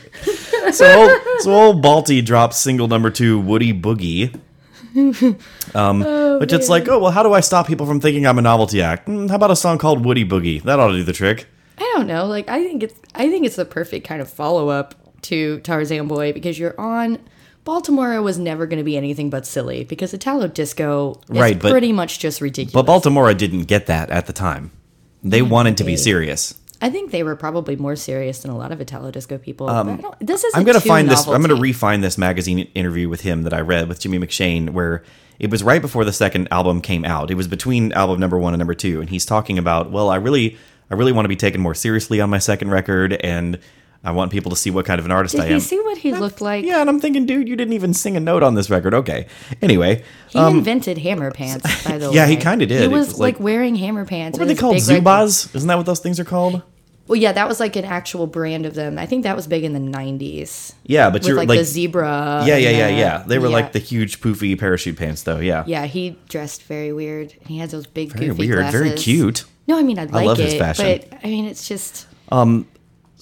so 0.73 1.01
old, 1.01 1.41
so 1.41 1.51
old 1.53 1.83
Balti 1.83 2.23
drops 2.23 2.55
single 2.57 2.87
number 2.87 3.09
two, 3.09 3.37
Woody 3.39 3.73
Boogie. 3.73 4.33
Um, 5.75 6.01
which 6.41 6.53
it's 6.53 6.69
like, 6.69 6.87
oh 6.89 6.99
well, 6.99 7.11
how 7.11 7.23
do 7.23 7.33
I 7.33 7.39
stop 7.39 7.67
people 7.67 7.85
from 7.85 7.99
thinking 7.99 8.25
I'm 8.27 8.37
a 8.37 8.41
novelty 8.41 8.81
act? 8.81 9.05
Hmm, 9.07 9.27
how 9.27 9.35
about 9.35 9.51
a 9.51 9.55
song 9.55 9.77
called 9.77 10.03
Woody 10.05 10.25
Boogie? 10.25 10.61
That 10.63 10.79
ought 10.79 10.87
to 10.89 10.93
do 10.97 11.03
the 11.03 11.13
trick. 11.13 11.47
I 11.77 11.91
don't 11.95 12.07
know. 12.07 12.25
Like 12.25 12.49
I 12.49 12.63
think 12.63 12.83
it's 12.83 12.95
I 13.15 13.29
think 13.29 13.45
it's 13.45 13.55
the 13.55 13.65
perfect 13.65 14.07
kind 14.07 14.21
of 14.21 14.29
follow 14.29 14.69
up 14.69 14.95
to 15.23 15.59
Tarzan 15.61 16.07
Boy 16.07 16.33
because 16.33 16.57
you're 16.59 16.79
on 16.79 17.19
Baltimore 17.63 18.19
was 18.21 18.39
never 18.39 18.65
going 18.65 18.79
to 18.79 18.83
be 18.83 18.97
anything 18.97 19.29
but 19.29 19.45
silly 19.45 19.83
because 19.83 20.13
Italo 20.13 20.47
disco 20.47 21.21
is 21.29 21.39
Right, 21.39 21.59
but- 21.59 21.69
pretty 21.71 21.91
much 21.91 22.19
just 22.19 22.41
ridiculous. 22.41 22.73
But 22.73 22.85
Baltimore 22.87 23.31
didn't 23.33 23.63
get 23.63 23.85
that 23.85 24.09
at 24.09 24.25
the 24.25 24.33
time. 24.33 24.71
They 25.23 25.43
wanted 25.43 25.77
to 25.77 25.83
be 25.83 25.95
serious. 25.97 26.55
I 26.83 26.89
think 26.89 27.11
they 27.11 27.21
were 27.21 27.35
probably 27.35 27.75
more 27.75 27.95
serious 27.95 28.39
than 28.39 28.49
a 28.49 28.57
lot 28.57 28.71
of 28.71 28.81
Italo 28.81 29.11
disco 29.11 29.37
people. 29.37 29.67
don't, 29.67 30.01
this 30.19 30.43
is 30.43 30.51
Um, 30.55 30.61
I'm 30.61 30.65
gonna 30.65 30.79
find 30.79 31.07
this. 31.07 31.27
I'm 31.27 31.41
gonna 31.41 31.53
re-find 31.53 32.03
this 32.03 32.17
magazine 32.17 32.57
interview 32.73 33.07
with 33.07 33.21
him 33.21 33.43
that 33.43 33.53
I 33.53 33.59
read 33.59 33.87
with 33.87 33.99
Jimmy 33.99 34.17
McShane, 34.17 34.71
where 34.71 35.03
it 35.41 35.49
was 35.49 35.63
right 35.63 35.81
before 35.81 36.05
the 36.05 36.13
second 36.13 36.47
album 36.51 36.81
came 36.81 37.03
out. 37.03 37.31
It 37.31 37.35
was 37.35 37.47
between 37.47 37.91
album 37.93 38.19
number 38.19 38.37
one 38.37 38.53
and 38.53 38.59
number 38.59 38.75
two, 38.75 39.01
and 39.01 39.09
he's 39.09 39.25
talking 39.25 39.57
about, 39.57 39.89
well, 39.91 40.09
I 40.09 40.17
really, 40.17 40.55
I 40.89 40.93
really 40.93 41.11
want 41.11 41.25
to 41.25 41.29
be 41.29 41.35
taken 41.35 41.59
more 41.59 41.73
seriously 41.73 42.21
on 42.21 42.29
my 42.29 42.37
second 42.37 42.69
record, 42.69 43.13
and 43.13 43.57
I 44.03 44.11
want 44.11 44.31
people 44.31 44.51
to 44.51 44.55
see 44.55 44.69
what 44.71 44.85
kind 44.85 44.99
of 44.99 45.05
an 45.05 45.11
artist 45.11 45.35
Did 45.35 45.45
I 45.45 45.47
you 45.47 45.53
am. 45.55 45.59
see 45.59 45.79
what 45.79 45.97
he 45.97 46.13
looked 46.13 46.41
like? 46.41 46.63
yeah, 46.63 46.81
and 46.81 46.89
I'm 46.89 46.99
thinking, 46.99 47.25
dude, 47.25 47.47
you 47.47 47.55
didn't 47.55 47.73
even 47.73 47.93
sing 47.93 48.15
a 48.15 48.19
note 48.19 48.43
on 48.43 48.53
this 48.55 48.69
record. 48.69 48.93
Okay. 48.93 49.25
Anyway, 49.63 50.03
He 50.29 50.37
um, 50.39 50.59
invented 50.59 50.99
hammer 50.99 51.31
pants, 51.31 51.83
by 51.85 51.97
the 51.97 52.09
way. 52.09 52.15
Yeah, 52.17 52.27
he 52.27 52.35
kinda 52.37 52.65
did. 52.67 52.79
He 52.79 52.85
It 52.85 52.91
was, 52.91 53.07
was 53.09 53.19
like, 53.19 53.35
like- 53.35 53.43
wearing 53.43 53.75
hammer 53.75 54.05
pants. 54.05 54.37
what 54.37 54.45
are 54.45 54.47
they 54.47 54.55
called? 54.55 54.75
Zubaz? 54.77 55.53
Isn't 55.55 55.67
that 55.67 55.77
what 55.77 55.85
those 55.87 55.99
things 55.99 56.19
are 56.19 56.23
called? 56.25 56.61
Well, 57.11 57.19
yeah, 57.19 57.33
that 57.33 57.49
was 57.49 57.59
like 57.59 57.75
an 57.75 57.83
actual 57.83 58.25
brand 58.25 58.65
of 58.65 58.73
them. 58.73 58.97
I 58.97 59.05
think 59.05 59.23
that 59.23 59.35
was 59.35 59.45
big 59.45 59.65
in 59.65 59.73
the 59.73 59.79
'90s. 59.79 60.73
Yeah, 60.85 61.09
but 61.09 61.27
you're 61.27 61.35
like, 61.35 61.49
like, 61.49 61.59
the 61.59 61.65
zebra. 61.65 62.45
yeah, 62.47 62.55
yeah, 62.55 62.69
yeah, 62.69 62.87
yeah. 62.87 63.23
They 63.27 63.37
were 63.37 63.49
yeah. 63.49 63.53
like 63.53 63.73
the 63.73 63.79
huge 63.79 64.21
poofy 64.21 64.57
parachute 64.57 64.95
pants, 64.95 65.23
though. 65.23 65.39
Yeah, 65.39 65.65
Yeah, 65.67 65.87
he 65.87 66.17
dressed 66.29 66.63
very 66.63 66.93
weird. 66.93 67.33
He 67.45 67.57
had 67.57 67.69
those 67.69 67.85
big 67.85 68.13
very 68.13 68.27
goofy 68.27 68.47
weird, 68.47 68.71
very 68.71 68.91
cute. 68.91 69.43
No, 69.67 69.77
I 69.77 69.83
mean 69.83 69.99
I 69.99 70.05
like 70.05 70.25
love 70.25 70.39
it, 70.39 70.45
his 70.45 70.53
fashion. 70.53 71.01
but 71.09 71.19
I 71.21 71.27
mean 71.27 71.47
it's 71.47 71.67
just 71.67 72.07
um, 72.31 72.65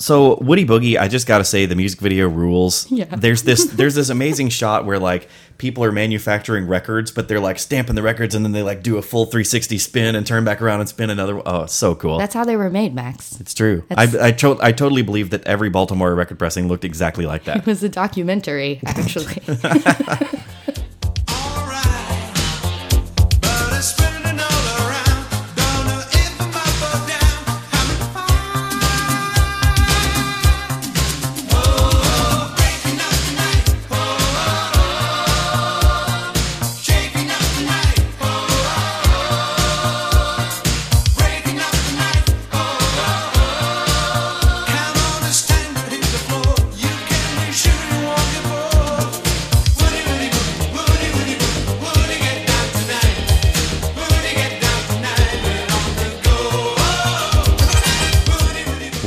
So 0.02 0.38
Woody 0.42 0.66
Boogie, 0.66 0.98
I 0.98 1.10
just 1.10 1.28
got 1.28 1.40
to 1.40 1.44
say 1.44 1.66
the 1.66 1.76
music 1.76 2.00
video 2.00 2.28
rules. 2.30 2.88
Yeah. 3.00 3.06
There's 3.16 3.44
this 3.44 3.66
there's 3.66 3.96
this 3.96 4.10
amazing 4.10 4.50
shot 4.50 4.86
where 4.86 4.98
like 5.00 5.30
people 5.58 5.84
are 5.84 5.92
manufacturing 5.92 6.68
records, 6.68 7.12
but 7.12 7.28
they're 7.28 7.40
like 7.40 7.60
stamping 7.60 7.96
the 7.96 8.02
records 8.02 8.34
and 8.36 8.44
then 8.44 8.52
they 8.54 8.64
like 8.64 8.82
do 8.84 8.98
a 8.98 9.02
full 9.02 9.26
360 9.26 9.78
spin 9.78 10.16
and 10.16 10.26
turn 10.26 10.44
back 10.44 10.62
around 10.62 10.80
and 10.82 10.90
spin 10.90 11.10
another. 11.10 11.36
one. 11.36 11.44
Oh, 11.46 11.66
so 11.66 11.96
cool. 11.96 12.18
That's 12.18 12.34
how 12.34 12.44
they 12.46 12.56
were 12.56 12.70
made, 12.70 12.94
Max. 12.96 13.40
it's 13.40 13.54
true. 13.54 13.84
I 13.92 14.10
I, 14.20 14.32
to- 14.32 14.58
I 14.62 14.72
totally 14.72 15.02
believe 15.02 15.30
that 15.30 15.44
every 15.46 15.70
Baltimore 15.70 16.14
record 16.16 16.40
pressing 16.40 16.68
looked 16.68 16.84
exactly 16.86 17.26
like 17.26 17.44
that. 17.46 17.58
It 17.58 17.66
was 17.66 17.84
a 17.84 17.90
documentary, 17.90 18.82
actually. 18.86 19.42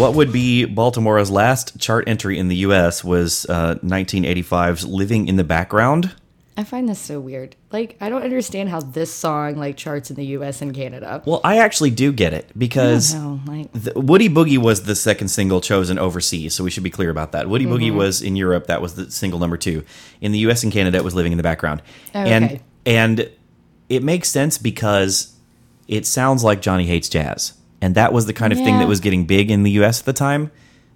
What 0.02 0.14
would 0.14 0.32
be 0.32 0.64
Baltimore's 0.64 1.30
last 1.30 1.78
chart 1.78 2.08
entry 2.08 2.36
in 2.36 2.48
the 2.48 2.56
U.S. 2.56 3.04
was 3.04 3.46
uh, 3.48 3.76
1985's 3.84 4.84
"Living 4.84 5.28
in 5.28 5.36
the 5.36 5.44
Background." 5.44 6.12
I 6.56 6.64
find 6.64 6.88
this 6.88 6.98
so 6.98 7.20
weird. 7.20 7.54
Like, 7.70 7.98
I 8.00 8.08
don't 8.08 8.24
understand 8.24 8.68
how 8.68 8.80
this 8.80 9.14
song 9.14 9.54
like 9.54 9.76
charts 9.76 10.10
in 10.10 10.16
the 10.16 10.26
U.S. 10.26 10.60
and 10.60 10.74
Canada. 10.74 11.22
Well, 11.24 11.40
I 11.44 11.58
actually 11.58 11.90
do 11.90 12.12
get 12.12 12.32
it 12.32 12.50
because 12.58 13.14
like 13.46 13.72
the, 13.74 13.92
Woody 13.94 14.28
Boogie 14.28 14.58
was 14.58 14.82
the 14.82 14.96
second 14.96 15.28
single 15.28 15.60
chosen 15.60 16.00
overseas, 16.00 16.52
so 16.52 16.64
we 16.64 16.70
should 16.70 16.82
be 16.82 16.90
clear 16.90 17.10
about 17.10 17.30
that. 17.30 17.48
Woody 17.48 17.66
Boogie 17.66 17.94
was 17.94 18.22
in 18.22 18.34
Europe; 18.34 18.66
that 18.66 18.82
was 18.82 18.96
the 18.96 19.08
single 19.08 19.38
number 19.38 19.56
two. 19.56 19.84
In 20.20 20.32
the 20.32 20.38
U.S. 20.40 20.64
and 20.64 20.72
Canada, 20.72 20.98
it 20.98 21.04
was 21.04 21.14
"Living 21.14 21.30
in 21.30 21.38
the 21.38 21.44
Background," 21.44 21.80
Oh, 22.12 22.18
and 22.18 22.44
okay. 22.46 22.60
and 22.86 23.30
it 23.88 24.02
makes 24.02 24.28
sense 24.28 24.58
because 24.58 25.36
it 25.86 26.06
sounds 26.06 26.42
like 26.42 26.60
Johnny 26.60 26.86
hates 26.86 27.08
jazz, 27.08 27.52
and 27.82 27.94
that 27.96 28.14
was 28.14 28.24
the 28.24 28.32
kind 28.32 28.52
of 28.54 28.58
thing 28.58 28.78
that 28.78 28.88
was 28.88 29.00
getting 29.00 29.26
big 29.26 29.50
in 29.50 29.62
the 29.64 29.72
U.S. 29.72 30.00
at 30.00 30.06
the 30.06 30.12
time. 30.14 30.50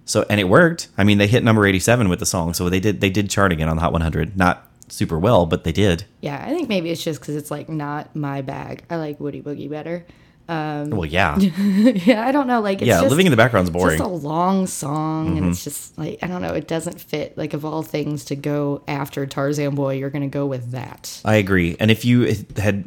So, 0.05 0.25
and 0.29 0.39
it 0.39 0.45
worked. 0.45 0.87
I 0.97 1.03
mean, 1.03 1.17
they 1.19 1.27
hit 1.27 1.43
number 1.43 1.65
eighty-seven 1.67 2.09
with 2.09 2.19
the 2.19 2.25
song, 2.25 2.53
so 2.55 2.69
they 2.69 2.79
did 2.79 3.01
they 3.01 3.09
did 3.11 3.29
chart 3.29 3.51
again 3.51 3.67
on 3.69 3.75
the 3.75 3.81
Hot 3.83 3.91
100. 3.91 4.35
Not 4.37 4.63
super 4.87 5.19
well, 5.19 5.45
but 5.45 5.65
they 5.65 5.73
did. 5.73 6.05
yeah, 6.21 6.41
I 6.43 6.49
think 6.49 6.69
maybe 6.69 6.89
it's 6.89 7.03
just 7.03 7.19
because 7.19 7.35
it's 7.35 7.51
like 7.51 7.67
not 7.69 8.15
my 8.15 8.41
bag. 8.41 8.83
I 8.89 8.95
like 8.95 9.19
Woody 9.19 9.41
Boogie 9.41 9.69
better. 9.69 10.05
Well, 10.49 11.03
yeah, 11.05 11.37
Yeah, 11.39 12.25
I 12.25 12.31
don't 12.31 12.47
know. 12.47 12.61
Like, 12.61 12.81
it's 12.81 12.87
yeah. 12.87 12.99
just, 13.01 13.09
Living 13.09 13.25
in 13.25 13.31
the 13.31 13.35
background's 13.35 13.69
it's 13.69 13.77
boring. 13.77 13.97
just 13.97 14.09
a 14.09 14.13
long 14.13 14.65
song, 14.65 15.27
and 15.27 15.37
Mm-hmm. 15.39 15.49
it's 15.49 15.65
just 15.65 15.97
like 15.97 16.19
I 16.23 16.27
don't 16.27 16.41
know. 16.41 16.53
It 16.53 16.69
doesn't 16.69 17.01
fit. 17.01 17.37
Like, 17.37 17.53
of 17.53 17.65
all 17.65 17.83
things 17.83 18.23
to 18.25 18.37
go 18.37 18.81
after 18.87 19.25
Tarzan 19.25 19.75
Boy, 19.75 19.95
you're 19.95 20.09
gonna 20.09 20.29
go 20.29 20.45
with 20.45 20.71
that. 20.71 21.21
I 21.25 21.35
agree. 21.35 21.75
And 21.81 21.91
if 21.91 22.05
you 22.05 22.33
had 22.55 22.85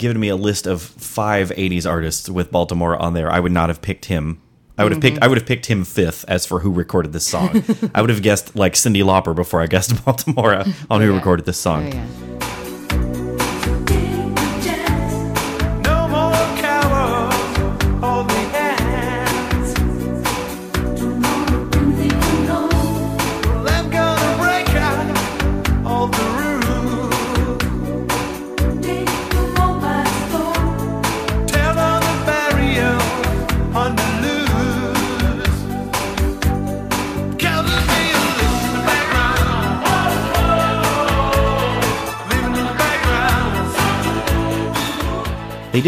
given 0.00 0.18
me 0.18 0.28
a 0.28 0.36
list 0.36 0.66
of 0.66 0.82
five 0.82 1.50
'80s 1.50 1.88
artists 1.88 2.28
with 2.28 2.50
Baltimore 2.50 2.96
on 2.96 3.14
there, 3.14 3.30
I 3.30 3.38
would 3.38 3.52
not 3.52 3.68
have 3.68 3.80
picked 3.80 4.06
him. 4.06 4.40
I 4.76 4.82
would 4.84 4.92
have 4.92 5.00
picked. 5.02 5.18
I 5.22 5.28
would 5.28 5.36
have 5.38 5.46
picked 5.46 5.66
him 5.66 5.84
fifth 5.84 6.24
as 6.26 6.46
for 6.46 6.60
who 6.60 6.72
recorded 6.72 7.12
this 7.12 7.26
song. 7.26 7.62
I 7.94 8.00
would 8.00 8.10
have 8.10 8.22
guessed 8.22 8.56
like 8.56 8.72
Cyndi 8.74 9.02
Lauper 9.04 9.34
before 9.36 9.60
I 9.60 9.66
guessed 9.66 10.02
Baltimore 10.04 10.64
on 10.90 11.00
who 11.02 11.10
Yeah. 11.10 11.16
recorded 11.16 11.44
this 11.46 11.60
Oh 11.66 11.70
song. 11.76 11.92
yeah. 11.92 12.06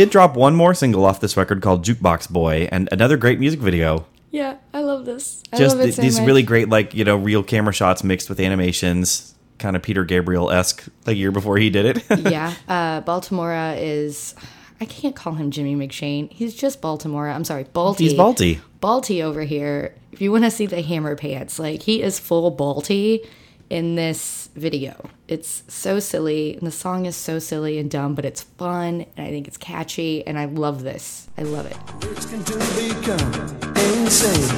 Did 0.05 0.11
drop 0.11 0.35
one 0.37 0.55
more 0.57 0.75
single 0.75 1.05
off 1.05 1.21
this 1.21 1.37
record 1.37 1.63
called 1.63 1.85
"Jukebox 1.85 2.29
Boy" 2.29 2.69
and 2.73 2.89
another 2.91 3.17
great 3.17 3.39
music 3.39 3.61
video. 3.61 4.07
Yeah, 4.31 4.57
I 4.75 4.81
love 4.81 5.05
this. 5.05 5.43
I 5.53 5.59
Just 5.59 5.77
love 5.77 5.83
it 5.83 5.85
th- 5.85 5.95
so 5.97 6.03
these 6.03 6.19
much. 6.19 6.27
really 6.27 6.43
great, 6.43 6.69
like 6.69 6.93
you 6.95 7.05
know, 7.05 7.17
real 7.17 7.43
camera 7.43 7.73
shots 7.73 8.03
mixed 8.03 8.29
with 8.29 8.41
animations, 8.41 9.35
kind 9.59 9.77
of 9.77 9.83
Peter 9.83 10.05
Gabriel 10.05 10.51
esque. 10.51 10.85
A 11.07 11.13
year 11.13 11.31
before 11.31 11.57
he 11.59 11.71
did 11.71 11.97
it. 11.97 12.05
yeah, 12.31 12.55
uh, 12.69 13.01
Baltimore 13.03 13.55
is. 13.77 14.35
I 14.81 14.85
can't 14.87 15.15
call 15.15 15.35
him 15.35 15.53
Jimmy 15.53 15.77
McShane. 15.77 16.33
He's 16.33 16.55
just 16.57 16.81
Baltimore. 16.81 17.29
I'm 17.29 17.45
sorry, 17.45 17.65
Balty. 17.73 18.05
He's 18.05 18.15
Balty. 18.15 18.61
Balty 18.81 19.23
over 19.23 19.43
here. 19.43 19.95
If 20.11 20.21
you 20.21 20.33
want 20.33 20.43
to 20.43 20.51
see 20.51 20.67
the 20.67 20.83
hammer 20.83 21.15
pants, 21.15 21.61
like 21.61 21.83
he 21.83 22.03
is 22.03 22.19
full 22.19 22.51
Balty 22.51 23.25
in 23.73 23.95
this 23.95 24.51
video. 24.55 25.09
It's 25.29 25.63
so 25.67 25.99
silly, 25.99 26.55
and 26.59 26.67
the 26.67 26.71
song 26.71 27.07
is 27.07 27.17
so 27.17 27.39
silly 27.39 27.79
and 27.79 27.91
dumb, 27.91 28.15
but 28.15 28.27
it's 28.27 28.43
fun, 28.43 29.07
and 29.17 29.27
I 29.27 29.31
think 29.31 29.49
it's 29.49 29.57
catchy, 29.57 30.27
and 30.27 30.39
I 30.39 30.45
love 30.45 30.83
this. 30.83 31.31
I 31.39 31.43
love 31.45 31.65
it. 31.65 31.79
Going 32.01 32.45
to 32.45 32.59
become 32.77 33.33
insane. 33.75 34.53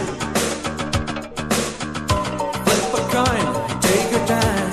Flip 2.65 2.95
a 2.99 3.03
coin, 3.15 3.47
take 3.81 4.11
time. 4.27 4.71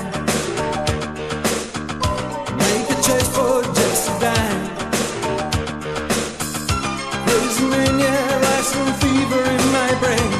Make 2.58 2.90
a 2.90 2.98
choice 3.00 3.28
for 3.36 3.62
just 3.62 4.10
a 4.10 4.12
dime. 4.20 4.70
Fever 9.00 9.42
in 9.42 9.72
my 9.72 9.90
brain. 10.00 10.31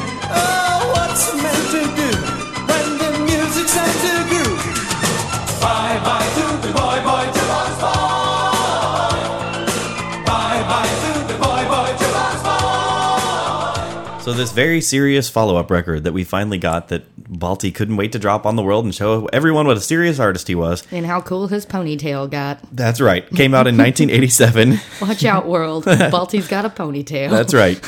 So 14.33 14.37
this 14.39 14.51
very 14.51 14.81
serious 14.81 15.29
follow-up 15.29 15.69
record 15.69 16.05
that 16.05 16.11
we 16.11 16.23
finally 16.23 16.57
got 16.57 16.87
that 16.87 17.03
Balti 17.23 17.71
couldn't 17.71 17.97
wait 17.97 18.13
to 18.13 18.19
drop 18.19 18.47
on 18.47 18.55
the 18.55 18.63
world 18.63 18.83
and 18.83 18.93
show 18.93 19.27
everyone 19.27 19.67
what 19.67 19.77
a 19.77 19.79
serious 19.79 20.17
artist 20.17 20.47
he 20.47 20.55
was. 20.55 20.81
And 20.89 21.05
how 21.05 21.21
cool 21.21 21.49
his 21.49 21.67
ponytail 21.67 22.31
got. 22.31 22.57
That's 22.75 22.99
right. 22.99 23.29
Came 23.29 23.53
out 23.53 23.67
in 23.67 23.77
1987. 23.77 24.79
Watch 25.01 25.23
out, 25.23 25.45
world. 25.45 25.85
Balti's 25.85 26.47
got 26.47 26.65
a 26.65 26.69
ponytail. 26.71 27.29
That's 27.29 27.53
right. 27.53 27.79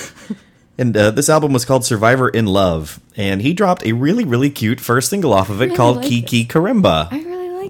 And 0.77 0.95
uh, 0.95 1.09
this 1.09 1.29
album 1.29 1.51
was 1.51 1.65
called 1.65 1.83
Survivor 1.83 2.29
in 2.29 2.45
Love, 2.45 2.99
and 3.17 3.41
he 3.41 3.53
dropped 3.53 3.83
a 3.83 3.93
really, 3.93 4.23
really 4.23 4.51
cute 4.51 4.79
first 4.79 5.09
single 5.09 5.33
off 5.33 5.49
of 5.49 5.63
it 5.63 5.65
really 5.65 5.77
called 5.77 5.97
like 5.97 6.05
Key 6.05 6.21
Key 6.21 6.45
Karimba. 6.45 7.11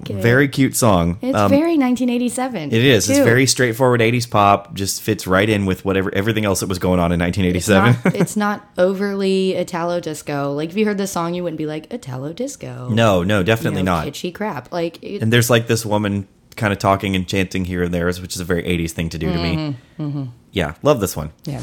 Like 0.00 0.10
it. 0.10 0.16
Very 0.22 0.48
cute 0.48 0.76
song. 0.76 1.18
It's 1.22 1.36
Um, 1.36 1.50
very 1.50 1.76
1987. 1.76 2.72
it 2.72 2.84
is. 2.84 3.08
It's 3.10 3.18
very 3.18 3.46
straightforward 3.46 4.00
80s 4.00 4.28
pop. 4.30 4.74
Just 4.74 5.02
fits 5.02 5.26
right 5.26 5.48
in 5.48 5.66
with 5.66 5.84
whatever 5.84 6.12
everything 6.14 6.44
else 6.44 6.60
that 6.60 6.68
was 6.68 6.78
going 6.78 7.00
on 7.00 7.12
in 7.12 7.20
It's 7.20 7.36
1987. 7.38 7.96
not, 8.04 8.14
it's 8.20 8.36
not 8.46 8.68
overly 8.78 9.54
Italo 9.54 10.00
disco. 10.00 10.52
Like 10.52 10.70
if 10.70 10.76
you 10.76 10.84
heard 10.86 10.98
the 10.98 11.06
song, 11.06 11.34
you 11.34 11.42
wouldn't 11.42 11.58
be 11.58 11.66
like 11.66 11.92
Italo 11.92 12.32
disco. 12.32 12.88
no, 12.90 13.22
no, 13.22 13.38
You 13.38 13.44
definitely 13.44 13.82
know, 13.82 13.96
not. 13.96 14.06
Kitschy 14.06 14.34
crap. 14.34 14.72
Like 14.72 15.02
it, 15.02 15.22
And 15.22 15.32
there's 15.32 15.50
like 15.50 15.66
this 15.66 15.84
woman 15.86 16.28
kind 16.56 16.72
of 16.72 16.78
talking 16.78 17.14
and 17.14 17.26
chanting 17.28 17.64
here 17.66 17.82
and 17.82 17.92
there, 17.92 18.06
which 18.06 18.34
is 18.34 18.40
a 18.40 18.44
very 18.44 18.62
80s 18.62 18.92
thing 18.92 19.08
to 19.10 19.18
do 19.18 19.30
to 19.32 19.38
Mm-hmm, 19.38 20.20
me. 20.20 20.30
Yeah, 20.52 20.74
love 20.82 21.00
this 21.00 21.14
one. 21.16 21.32
yeah. 21.44 21.60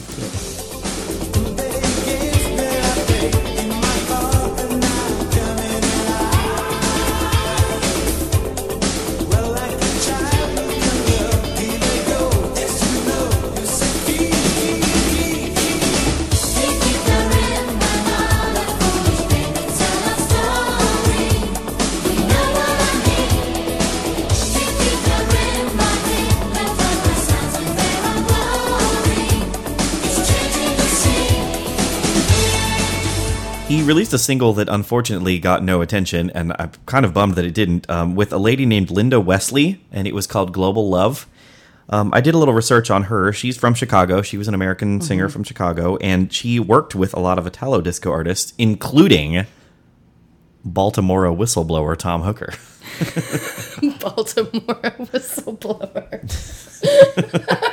Released 33.85 34.13
a 34.13 34.17
single 34.17 34.53
that 34.53 34.69
unfortunately 34.69 35.39
got 35.39 35.63
no 35.63 35.81
attention, 35.81 36.29
and 36.31 36.53
I'm 36.57 36.71
kind 36.85 37.05
of 37.05 37.13
bummed 37.13 37.35
that 37.35 37.45
it 37.45 37.53
didn't, 37.53 37.89
um, 37.89 38.15
with 38.15 38.31
a 38.33 38.37
lady 38.37 38.65
named 38.65 38.89
Linda 38.89 39.19
Wesley, 39.19 39.81
and 39.91 40.07
it 40.07 40.13
was 40.13 40.27
called 40.27 40.53
Global 40.53 40.89
Love. 40.89 41.27
Um, 41.89 42.11
I 42.13 42.21
did 42.21 42.33
a 42.33 42.37
little 42.37 42.53
research 42.53 42.89
on 42.89 43.03
her. 43.03 43.33
She's 43.33 43.57
from 43.57 43.73
Chicago. 43.73 44.21
She 44.21 44.37
was 44.37 44.47
an 44.47 44.53
American 44.53 45.01
singer 45.01 45.27
from 45.29 45.43
Chicago, 45.43 45.97
and 45.97 46.31
she 46.31 46.59
worked 46.59 46.95
with 46.95 47.13
a 47.13 47.19
lot 47.19 47.37
of 47.37 47.45
Italo 47.45 47.81
disco 47.81 48.11
artists, 48.11 48.53
including 48.57 49.45
Baltimore 50.63 51.25
whistleblower 51.25 51.97
Tom 51.97 52.21
Hooker. 52.21 52.53
Baltimore 53.99 54.95
whistleblower. 55.11 56.21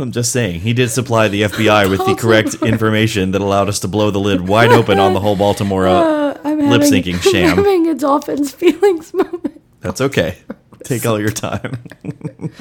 I'm 0.00 0.12
just 0.12 0.32
saying, 0.32 0.60
he 0.60 0.72
did 0.72 0.90
supply 0.90 1.28
the 1.28 1.42
FBI 1.42 1.90
with 1.90 2.04
the 2.06 2.14
correct 2.14 2.54
information 2.62 3.32
that 3.32 3.40
allowed 3.40 3.68
us 3.68 3.80
to 3.80 3.88
blow 3.88 4.10
the 4.10 4.20
lid 4.20 4.46
wide 4.48 4.70
open 4.70 4.98
on 4.98 5.12
the 5.14 5.20
whole 5.20 5.36
Baltimore 5.44 5.86
uh, 5.88 6.34
lip 6.44 6.82
syncing 6.82 7.20
sham. 7.20 7.34
I'm 7.34 7.56
sham. 7.56 7.56
having 7.56 7.88
a 7.88 7.94
dolphins 7.94 8.52
feelings 8.52 9.12
moment. 9.12 9.60
That's 9.80 10.00
okay. 10.00 10.38
Take 10.84 11.04
all 11.06 11.18
your 11.20 11.30
time. 11.30 11.82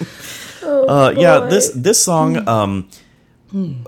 uh, 0.63 1.13
yeah, 1.15 1.41
this 1.50 1.70
this 1.75 2.03
song. 2.03 2.48
Um, 2.48 2.89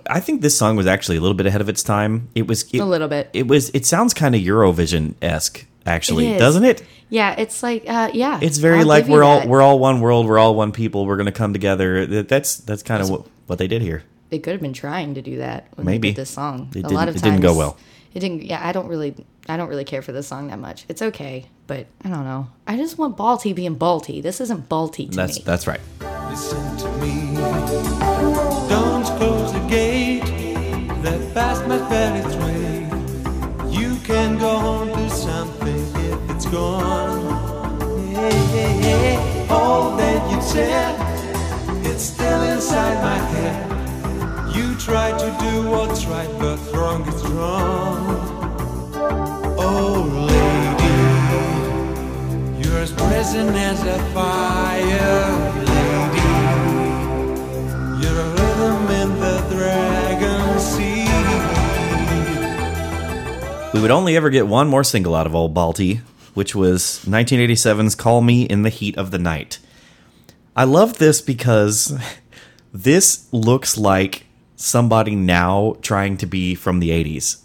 I 0.08 0.20
think 0.20 0.42
this 0.42 0.58
song 0.58 0.76
was 0.78 0.88
actually 0.88 1.18
a 1.18 1.22
little 1.22 1.36
bit 1.36 1.46
ahead 1.46 1.62
of 1.62 1.68
its 1.70 1.84
time. 1.84 2.30
It 2.36 2.48
was 2.48 2.64
it, 2.74 2.80
A 2.80 2.86
little 2.86 3.08
bit. 3.08 3.30
It 3.34 3.48
was. 3.48 3.70
It 3.72 3.86
sounds 3.86 4.14
kind 4.14 4.34
of 4.36 4.42
Eurovision 4.42 5.16
esque, 5.22 5.66
actually, 5.86 6.28
It 6.28 6.34
is. 6.36 6.40
doesn't 6.40 6.64
it? 6.64 6.84
Yeah, 7.10 7.36
it's 7.38 7.62
like 7.64 7.84
uh, 7.88 8.12
yeah. 8.14 8.40
It's 8.42 8.58
very 8.58 8.80
I'll 8.80 8.86
like 8.86 9.08
we're 9.08 9.24
all 9.24 9.40
that. 9.40 9.48
we're 9.50 9.62
all 9.62 9.80
one 9.80 10.00
world. 10.00 10.28
We're 10.28 10.38
all 10.40 10.56
one 10.56 10.72
people. 10.72 11.06
We're 11.06 11.18
gonna 11.18 11.32
come 11.32 11.52
together. 11.54 12.06
That- 12.06 12.30
That's 12.30 12.58
that's 12.58 12.84
kind 12.84 13.02
of 13.02 13.10
what, 13.10 13.26
what 13.50 13.60
they 13.60 13.68
did 13.68 13.82
here. 13.82 14.04
They 14.30 14.40
could 14.40 14.54
have 14.54 14.62
been 14.62 14.74
trying 14.74 15.16
to 15.16 15.22
do 15.22 15.38
that. 15.38 15.68
When 15.76 15.86
Maybe. 15.86 16.10
they 16.10 16.14
did 16.14 16.22
this 16.22 16.30
song. 16.30 16.70
It 16.76 16.86
a 16.86 16.90
lot 16.90 17.06
didn't- 17.06 17.10
of 17.10 17.16
it 17.18 17.24
didn't 17.24 17.42
go 17.42 17.56
well. 17.56 17.78
It 18.14 18.20
didn't. 18.22 18.44
Yeah, 18.44 18.60
I 18.66 18.72
don't 18.72 18.88
really. 18.88 19.16
I 19.48 19.58
don't 19.58 19.68
really 19.70 19.84
care 19.84 20.02
for 20.04 20.12
this 20.12 20.28
song 20.28 20.48
that 20.50 20.60
much. 20.60 20.86
It's 20.88 21.02
okay, 21.02 21.46
but 21.66 21.88
I 22.04 22.10
don't 22.10 22.24
know. 22.24 22.48
I 22.68 22.78
just 22.78 22.98
want 23.00 23.18
Balti 23.18 23.54
being 23.56 23.76
Balti. 23.76 24.22
This 24.22 24.40
isn't 24.42 24.70
Balti 24.70 25.10
to 25.10 25.16
That's 25.16 25.38
me. 25.38 25.44
that's 25.44 25.66
right. 25.68 25.80
Listen 26.30 26.78
to 26.78 26.92
me. 26.98 27.34
Don't 28.70 29.04
close 29.18 29.52
the 29.54 29.60
gate. 29.68 30.22
That 31.04 31.34
past 31.34 31.66
might 31.68 31.88
bear 31.90 32.16
its 32.24 32.36
way. 32.36 32.88
You 33.72 33.96
can 34.04 34.38
go 34.38 34.50
on 34.50 34.88
to 34.90 35.10
something 35.10 35.76
if 35.96 36.30
it's 36.36 36.46
gone. 36.46 38.14
Hey, 38.14 38.30
hey, 38.32 38.82
hey. 38.82 39.48
All 39.50 39.96
that 39.98 40.32
you 40.32 40.42
said, 40.42 40.94
it's 40.94 41.00
still 41.00 41.09
inside 42.60 43.02
my 43.02 43.18
head. 43.32 43.56
You 44.54 44.76
try 44.76 45.18
to 45.18 45.28
do 45.40 45.70
what's 45.70 46.06
right, 46.08 46.30
but 46.38 46.58
wrong 46.74 47.08
is 47.08 47.24
wrong. 47.28 48.04
Oh, 49.58 50.04
lady, 50.28 51.00
you're 52.62 52.80
as 52.80 52.92
present 52.92 53.56
as 53.56 53.82
a 53.84 53.98
fire, 54.14 55.32
lady. 55.72 56.32
You're 58.02 58.20
a 58.20 58.28
rhythm 58.38 58.82
in 59.04 59.10
the 59.22 59.38
dragon 59.56 60.60
sea. 60.60 61.08
We 63.74 63.80
would 63.82 63.92
only 63.92 64.18
ever 64.18 64.30
get 64.30 64.48
one 64.48 64.68
more 64.68 64.84
single 64.84 65.16
out 65.16 65.28
of 65.28 65.34
old 65.34 65.54
Balti, 65.54 66.02
which 66.34 66.54
was 66.56 67.06
1987's 67.08 67.96
Call 67.96 68.20
Me 68.20 68.44
in 68.44 68.64
the 68.64 68.70
Heart 68.70 68.98
of 68.98 69.12
the 69.12 69.20
Night. 69.20 69.60
I 70.58 70.66
love 70.66 70.98
this 70.98 71.22
because 71.22 71.98
this 72.74 73.28
looks 73.32 73.78
like 73.78 74.26
somebody 74.56 75.16
now 75.16 75.78
trying 75.82 76.18
to 76.18 76.26
be 76.26 76.56
from 76.56 76.80
the 76.80 76.90
80s. 76.90 77.42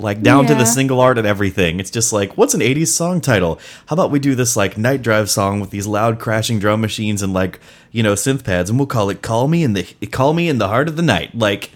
Like 0.00 0.22
down 0.22 0.46
to 0.46 0.54
the 0.54 0.64
single 0.64 1.00
art 1.00 1.18
and 1.18 1.26
everything. 1.26 1.80
It's 1.80 1.90
just 1.90 2.12
like, 2.12 2.36
what's 2.36 2.54
an 2.54 2.60
80s 2.60 2.88
song 2.88 3.20
title? 3.20 3.58
How 3.86 3.94
about 3.94 4.12
we 4.12 4.20
do 4.20 4.36
this 4.36 4.56
like 4.56 4.78
night 4.78 5.02
drive 5.02 5.28
song 5.28 5.58
with 5.58 5.70
these 5.70 5.88
loud 5.88 6.20
crashing 6.20 6.60
drum 6.60 6.80
machines 6.80 7.20
and 7.20 7.32
like, 7.32 7.58
you 7.90 8.04
know, 8.04 8.12
synth 8.12 8.44
pads 8.44 8.70
and 8.70 8.78
we'll 8.78 8.86
call 8.86 9.10
it 9.10 9.22
Call 9.22 9.48
Me 9.48 9.64
in 9.64 9.72
the 9.72 9.82
Call 10.12 10.34
Me 10.34 10.48
in 10.48 10.58
the 10.58 10.68
Heart 10.68 10.86
of 10.86 10.94
the 10.94 11.02
Night. 11.02 11.36
Like 11.36 11.72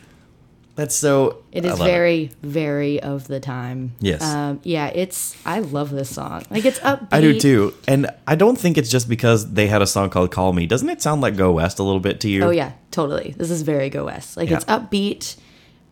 that's 0.75 0.95
so 0.95 1.43
It 1.53 1.65
is 1.65 1.73
I 1.73 1.75
is 1.75 1.81
love 1.81 1.89
very, 1.89 2.31
very 2.43 3.01
of 3.01 3.27
the 3.29 3.41
time. 3.41 3.93
Yes. 4.01 4.23
Um, 4.23 4.61
yeah, 4.63 4.87
it's. 4.87 5.37
I 5.45 5.61
love 5.61 5.91
this 5.91 6.15
song. 6.15 6.45
Like 6.51 6.65
it's 6.65 6.79
upbeat. 6.81 7.09
I 7.13 7.21
do 7.21 7.39
too. 7.39 7.75
And 7.87 8.09
I 8.27 8.35
don't 8.37 8.57
think 8.59 8.79
it's 8.79 8.91
just 8.91 9.09
because 9.09 9.53
they 9.53 9.67
had 9.67 9.83
a 9.83 9.87
song 9.87 10.09
called 10.11 10.31
Call 10.31 10.53
Me. 10.53 10.67
Doesn't 10.67 10.89
it 10.89 11.03
sound 11.03 11.21
like 11.21 11.37
Go 11.37 11.53
West 11.53 11.79
a 11.79 11.83
little 11.83 12.01
bit 12.01 12.21
to 12.21 12.29
you? 12.31 12.45
Oh 12.45 12.51
yeah, 12.51 12.73
totally. 12.91 13.35
This 13.37 13.51
is 13.51 13.63
very 13.63 13.91
Go 13.91 14.07
West. 14.07 14.37
Like 14.37 14.49
Yeah. 14.49 14.57
it's 14.57 14.65
upbeat, 14.65 15.37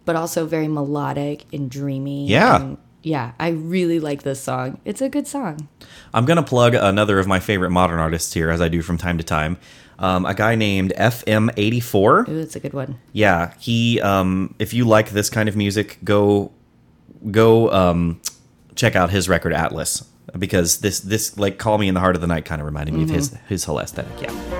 but 0.05 0.17
also 0.17 0.47
very 0.47 0.69
melodic 0.69 1.45
and 1.53 1.71
dreamy. 1.71 2.27
Yeah. 2.27 2.57
and 2.57 2.79
yeah. 3.03 3.33
I 3.39 3.49
really 3.49 4.01
like 4.01 4.23
this 4.23 4.43
song. 4.43 4.81
It's 4.85 5.03
a 5.03 5.09
good 5.11 5.27
song. 5.27 5.69
I'm 6.15 6.25
going 6.25 6.37
to 6.39 6.43
plug 6.43 6.75
another 6.75 7.19
of 7.19 7.27
my 7.27 7.39
favorite 7.41 7.71
modern 7.71 7.99
artists 7.99 8.33
here, 8.33 8.51
as 8.51 8.61
I 8.61 8.69
do 8.69 8.81
from 8.83 8.97
time 8.99 9.19
to 9.19 9.25
time. 9.25 9.59
Um, 10.01 10.25
a 10.25 10.35
guy 10.35 10.55
named 10.55 10.95
FM84. 10.97 12.29
Ooh, 12.29 12.39
it's 12.39 12.57
a 12.57 12.61
good 12.61 12.73
one. 12.73 12.99
Yeah, 13.13 13.53
he. 13.61 14.01
Um, 14.01 14.55
if 14.59 14.73
you 14.73 14.87
like 14.87 15.11
this 15.11 15.29
kind 15.29 15.49
of 15.49 15.57
music, 15.57 15.99
go 16.03 16.53
go 17.31 17.71
um, 17.71 18.21
check 18.75 18.97
out 18.97 19.11
his 19.11 19.29
record 19.29 19.53
Atlas 19.53 20.09
because 20.39 20.79
this 20.81 21.01
this 21.01 21.37
like 21.39 21.59
Call 21.59 21.77
Me 21.77 21.87
in 21.87 21.95
the 21.95 22.01
Heart 22.01 22.15
of 22.15 22.23
the 22.23 22.27
Night 22.27 22.47
kind 22.47 22.61
of 22.61 22.67
reminded 22.67 22.95
me 22.95 23.03
of 23.03 23.11
his 23.11 23.37
his 23.47 23.65
whole 23.65 23.79
aesthetic. 23.79 24.23
Yeah. 24.23 24.60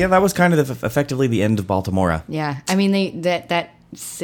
Yeah, 0.00 0.08
that 0.08 0.22
was 0.22 0.32
kind 0.32 0.54
of 0.54 0.66
the, 0.66 0.86
effectively 0.86 1.26
the 1.26 1.42
end 1.42 1.58
of 1.58 1.66
Baltimora. 1.66 2.24
Yeah, 2.28 2.60
I 2.68 2.74
mean 2.74 2.92
they 2.92 3.10
that 3.10 3.48
that 3.50 3.70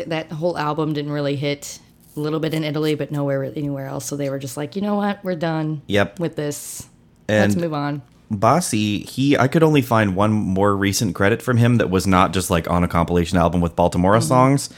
that 0.07 0.33
whole 0.33 0.57
album 0.57 0.93
didn't 0.93 1.12
really 1.12 1.37
hit. 1.37 1.81
A 2.17 2.21
little 2.21 2.41
bit 2.41 2.55
in 2.55 2.65
Italy, 2.65 2.95
but 2.95 3.12
nowhere 3.12 3.45
anywhere 3.45 3.87
else. 3.87 4.07
So 4.07 4.17
they 4.17 4.31
were 4.31 4.39
just 4.39 4.57
like, 4.57 4.75
you 4.75 4.81
know 4.81 4.95
what, 4.95 5.23
we're 5.23 5.37
done. 5.37 5.83
Yep. 5.87 6.19
With 6.19 6.35
this, 6.35 6.89
And 7.29 7.53
let's 7.53 7.61
move 7.61 7.75
on. 7.75 8.01
Bassi, 8.31 9.01
he 9.01 9.37
I 9.37 9.49
could 9.49 9.62
only 9.62 9.83
find 9.83 10.17
one 10.17 10.33
more 10.33 10.75
recent 10.75 11.15
credit 11.15 11.43
from 11.43 11.59
him 11.59 11.77
that 11.77 11.91
was 11.91 12.07
not 12.07 12.33
just 12.33 12.51
like 12.51 12.71
on 12.71 12.83
a 12.83 12.89
compilation 12.89 13.37
album 13.37 13.61
with 13.61 13.77
Baltimora 13.77 14.23
songs. 14.23 14.71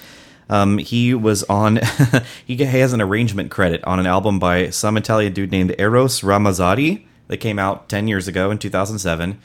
Um, 0.51 0.79
he 0.79 1.15
was 1.15 1.45
on 1.45 1.79
he 2.45 2.57
has 2.57 2.93
an 2.93 3.01
arrangement 3.01 3.51
credit 3.53 3.85
on 3.85 4.01
an 4.01 4.07
album 4.07 4.39
by 4.39 4.71
some 4.71 4.97
Italian 4.97 5.33
dude 5.33 5.53
named 5.53 5.75
Eros 5.79 6.23
Ramazzotti 6.23 7.07
that 7.29 7.37
came 7.37 7.59
out 7.59 7.89
10 7.89 8.09
years 8.09 8.27
ago 8.27 8.51
in 8.51 8.59
2007. 8.59 9.39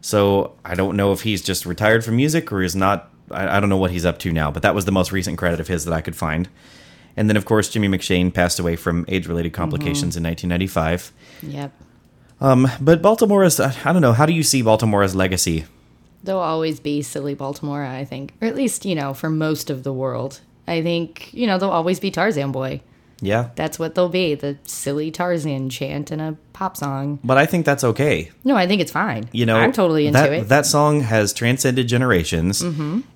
So 0.00 0.54
I 0.64 0.74
don't 0.74 0.96
know 0.96 1.12
if 1.12 1.22
he's 1.22 1.42
just 1.42 1.66
retired 1.66 2.04
from 2.04 2.16
music 2.16 2.50
or 2.52 2.62
is 2.62 2.74
not 2.74 3.10
I, 3.30 3.56
I 3.56 3.60
don't 3.60 3.68
know 3.68 3.76
what 3.76 3.90
he's 3.90 4.04
up 4.04 4.18
to 4.20 4.32
now, 4.32 4.50
but 4.50 4.62
that 4.62 4.74
was 4.74 4.84
the 4.84 4.92
most 4.92 5.12
recent 5.12 5.38
credit 5.38 5.60
of 5.60 5.68
his 5.68 5.84
that 5.84 5.94
I 5.94 6.00
could 6.00 6.16
find. 6.16 6.48
And 7.16 7.28
then 7.28 7.36
of 7.36 7.44
course 7.44 7.68
Jimmy 7.68 7.88
McShane 7.88 8.32
passed 8.32 8.58
away 8.58 8.76
from 8.76 9.04
age-related 9.08 9.52
complications 9.52 10.16
mm-hmm. 10.16 10.26
in 10.26 10.30
1995. 10.30 11.12
Yep. 11.42 11.72
Um, 12.40 12.68
but 12.80 13.02
Baltimore's, 13.02 13.60
I 13.60 13.92
don't 13.92 14.00
know, 14.00 14.14
how 14.14 14.26
do 14.26 14.32
you 14.32 14.42
see 14.42 14.62
Baltimore's 14.62 15.14
legacy? 15.14 15.66
They'll 16.22 16.38
always 16.38 16.80
be 16.80 17.02
silly 17.02 17.34
Baltimore, 17.34 17.84
I 17.84 18.04
think, 18.04 18.34
or 18.40 18.48
at 18.48 18.54
least 18.54 18.84
you 18.84 18.94
know 18.94 19.14
for 19.14 19.30
most 19.30 19.70
of 19.70 19.84
the 19.84 19.92
world. 19.92 20.40
I 20.66 20.82
think 20.82 21.32
you 21.32 21.46
know 21.46 21.58
they'll 21.58 21.70
always 21.70 21.98
be 21.98 22.10
Tarzan 22.10 22.52
boy. 22.52 22.82
Yeah. 23.20 23.50
That's 23.54 23.78
what 23.78 23.94
they'll 23.94 24.08
be 24.08 24.34
the 24.34 24.58
silly 24.64 25.10
Tarzan 25.10 25.70
chant 25.70 26.10
in 26.10 26.20
a 26.20 26.36
pop 26.52 26.76
song. 26.76 27.18
But 27.22 27.38
I 27.38 27.46
think 27.46 27.66
that's 27.66 27.84
okay. 27.84 28.30
No, 28.44 28.56
I 28.56 28.66
think 28.66 28.80
it's 28.80 28.92
fine. 28.92 29.28
You 29.32 29.46
know, 29.46 29.56
I'm 29.56 29.72
totally 29.72 30.06
into 30.06 30.18
that, 30.18 30.32
it. 30.32 30.38
Mm-hmm. 30.40 30.48
That 30.48 30.66
song 30.66 31.00
has 31.00 31.32
transcended 31.32 31.88
generations. 31.88 32.64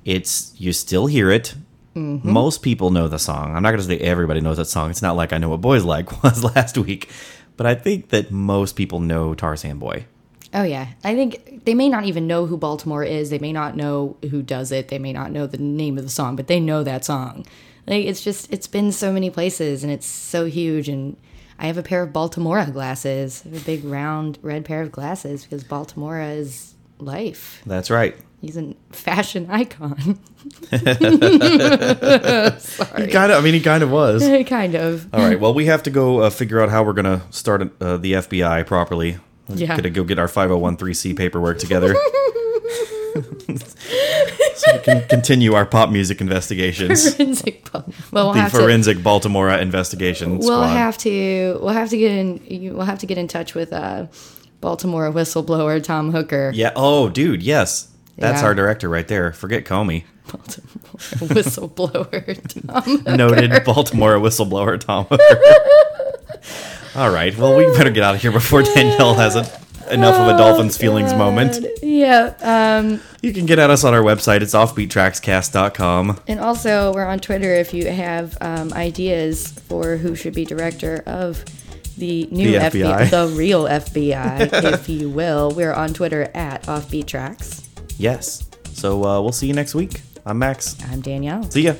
It's, 0.05 0.55
you 0.59 0.73
still 0.73 1.07
hear 1.07 1.31
it. 1.31 1.55
Most 1.95 2.62
people 2.62 2.90
know 2.90 3.07
the 3.07 3.19
song. 3.19 3.55
I'm 3.55 3.62
not 3.62 3.71
going 3.71 3.81
to 3.81 3.87
say 3.87 3.99
everybody 3.99 4.40
knows 4.40 4.57
that 4.57 4.64
song. 4.67 4.90
It's 4.90 5.03
not 5.03 5.17
like 5.17 5.33
I 5.33 5.38
know 5.38 5.49
what 5.49 5.61
Boys 5.61 5.85
Like 5.85 6.23
was 6.25 6.43
last 6.43 6.77
week. 6.77 7.09
But 7.57 7.67
I 7.67 7.75
think 7.75 8.09
that 8.09 8.33
most 8.33 8.75
people 8.75 8.99
know 8.99 9.35
Tarzan 9.35 9.79
Boy. 9.79 10.07
Oh 10.53 10.62
yeah, 10.62 10.88
I 11.03 11.17
think 11.17 11.64
they 11.64 11.75
may 11.75 11.88
not 11.88 12.05
even 12.05 12.29
know 12.29 12.47
who 12.47 12.57
Baltimore 12.57 13.03
is. 13.03 13.31
They 13.31 13.40
may 13.40 13.53
not 13.53 13.77
know 13.77 14.17
who 14.31 14.40
does 14.40 14.71
it. 14.71 14.87
They 14.87 15.01
may 15.01 15.12
not 15.12 15.33
know 15.33 15.49
the 15.49 15.59
name 15.59 15.99
of 15.99 16.05
the 16.05 16.11
song, 16.11 16.37
but 16.37 16.47
they 16.47 16.61
know 16.61 16.85
that 16.85 17.05
song. 17.05 17.45
Like 17.87 18.05
it's 18.05 18.23
just 18.23 18.53
it's 18.53 18.66
been 18.66 18.92
so 18.92 19.12
many 19.12 19.31
places 19.31 19.83
and 19.85 19.92
it's 19.92 20.07
so 20.07 20.47
huge. 20.47 20.88
And 20.88 21.16
I 21.59 21.66
have 21.66 21.79
a 21.79 21.83
pair 21.83 22.03
of 22.03 22.11
Baltimora 22.11 22.73
glasses, 22.73 23.44
a 23.47 23.61
big 23.61 23.85
round 23.85 24.38
red 24.42 24.64
pair 24.64 24.83
of 24.83 24.90
glasses 24.92 25.44
because 25.44 25.64
Baltimora 25.64 26.37
is 26.37 26.75
life. 26.99 27.62
That's 27.66 27.90
right. 27.90 28.16
He's 28.40 28.57
a 28.59 28.75
fashion 28.90 29.49
icon. 29.51 30.18
He 30.70 30.79
kind 33.11 33.33
of. 33.33 33.38
I 33.38 33.40
mean, 33.42 33.55
he 33.55 33.61
kind 33.61 33.83
of 33.83 33.90
was. 33.90 34.23
kind 34.47 34.75
of. 34.75 35.12
All 35.14 35.20
right. 35.20 35.38
Well, 35.40 35.55
we 35.55 35.66
have 35.66 35.83
to 35.85 35.90
go 35.90 36.20
uh, 36.20 36.31
figure 36.31 36.61
out 36.61 36.68
how 36.68 36.83
we're 36.83 36.92
gonna 36.92 37.23
start 37.31 37.62
uh, 37.81 37.97
the 37.97 38.12
FBI 38.14 38.66
properly. 38.66 39.18
Yeah. 39.49 39.77
Gotta 39.77 39.90
go 39.90 40.05
get 40.05 40.18
our 40.18 40.29
5013C 40.29 41.16
paperwork 41.16 41.59
together. 41.59 41.94
can 44.83 45.07
continue 45.09 45.55
our 45.55 45.65
pop 45.67 45.91
music 45.91 46.21
investigations. 46.21 47.15
Forensic 47.17 47.71
pub- 47.71 47.93
well, 48.13 48.27
we'll 48.27 48.35
the 48.35 48.41
have 48.41 48.53
to. 48.53 48.59
forensic 48.59 49.03
Baltimore 49.03 49.51
investigation 49.51 50.39
We'll 50.39 50.43
squad. 50.63 50.67
have 50.69 50.99
to. 50.99 51.59
We'll 51.63 51.75
have 51.75 51.91
to 51.91 51.97
get 51.99 52.13
in. 52.13 52.75
We'll 52.77 52.87
have 52.87 52.99
to 53.01 53.07
get 53.07 53.19
in 53.19 53.29
touch 53.29 53.55
with 53.55 53.73
uh, 53.73 54.07
Baltimore 54.61 55.11
whistleblower 55.13 55.83
Tom 55.83 56.11
Hooker. 56.13 56.51
yeah. 56.55 56.73
Oh, 56.75 57.09
dude. 57.09 57.43
Yes. 57.43 57.89
That's 58.17 58.41
Yeah. 58.43 58.47
our 58.49 58.55
director 58.55 58.89
right 58.89 59.07
there. 59.09 59.33
Forget 59.33 59.65
Comey. 59.65 60.05
Baltimore 60.31 61.35
whistleblower 61.35 63.05
Tom. 63.07 63.17
Noted 63.17 63.65
Baltimore 63.65 64.15
whistleblower 64.17 64.79
Tom 64.81 65.07
Hooker. 65.11 65.41
All 66.97 67.11
right. 67.11 67.37
Well, 67.37 67.57
we 67.57 67.65
better 67.77 67.91
get 67.91 68.05
out 68.05 68.15
of 68.15 68.23
here 68.23 68.31
before 68.33 68.63
Danielle 68.63 69.15
has 69.15 69.35
a, 69.37 69.43
enough 69.90 70.16
of 70.16 70.29
a 70.29 70.38
Dolphins 70.38 70.77
feelings 70.77 71.12
moment. 71.14 71.64
Yeah. 71.83 72.35
Um, 72.42 73.01
You 73.23 73.33
can 73.33 73.47
get 73.47 73.59
at 73.59 73.70
us 73.70 73.85
on 73.85 73.94
our 73.94 74.03
website. 74.03 74.40
It's 74.42 74.55
offbeattrackscast.com. 74.55 76.20
and 76.29 76.40
also, 76.40 76.92
we're 76.94 77.07
on 77.07 77.18
Twitter 77.20 77.55
if 77.55 77.73
you 77.75 77.87
have 77.90 78.37
um, 78.40 78.73
ideas 78.75 79.49
for 79.68 79.97
who 79.97 80.14
should 80.14 80.35
be 80.35 80.44
director 80.44 81.03
of 81.07 81.44
the 81.97 82.27
new 82.31 82.51
The 82.53 82.57
FBI, 82.59 83.07
FBI. 83.07 83.11
the 83.11 83.29
real 83.37 83.64
FBI, 83.68 84.73
if 84.73 84.88
you 84.88 85.09
will. 85.09 85.53
We're 85.53 85.73
on 85.73 85.94
Twitter 85.94 86.31
at 86.35 86.62
offbeattracks. 86.64 87.66
Yes. 87.99 88.49
So 88.73 89.05
uh, 89.05 89.20
we'll 89.20 89.33
see 89.33 89.47
you 89.47 89.55
next 89.55 89.75
week. 89.75 90.01
I'm 90.27 90.38
Max. 90.38 90.77
I'm 90.90 91.01
Danielle. 91.01 91.42
See 91.51 91.62
ya. 91.62 91.75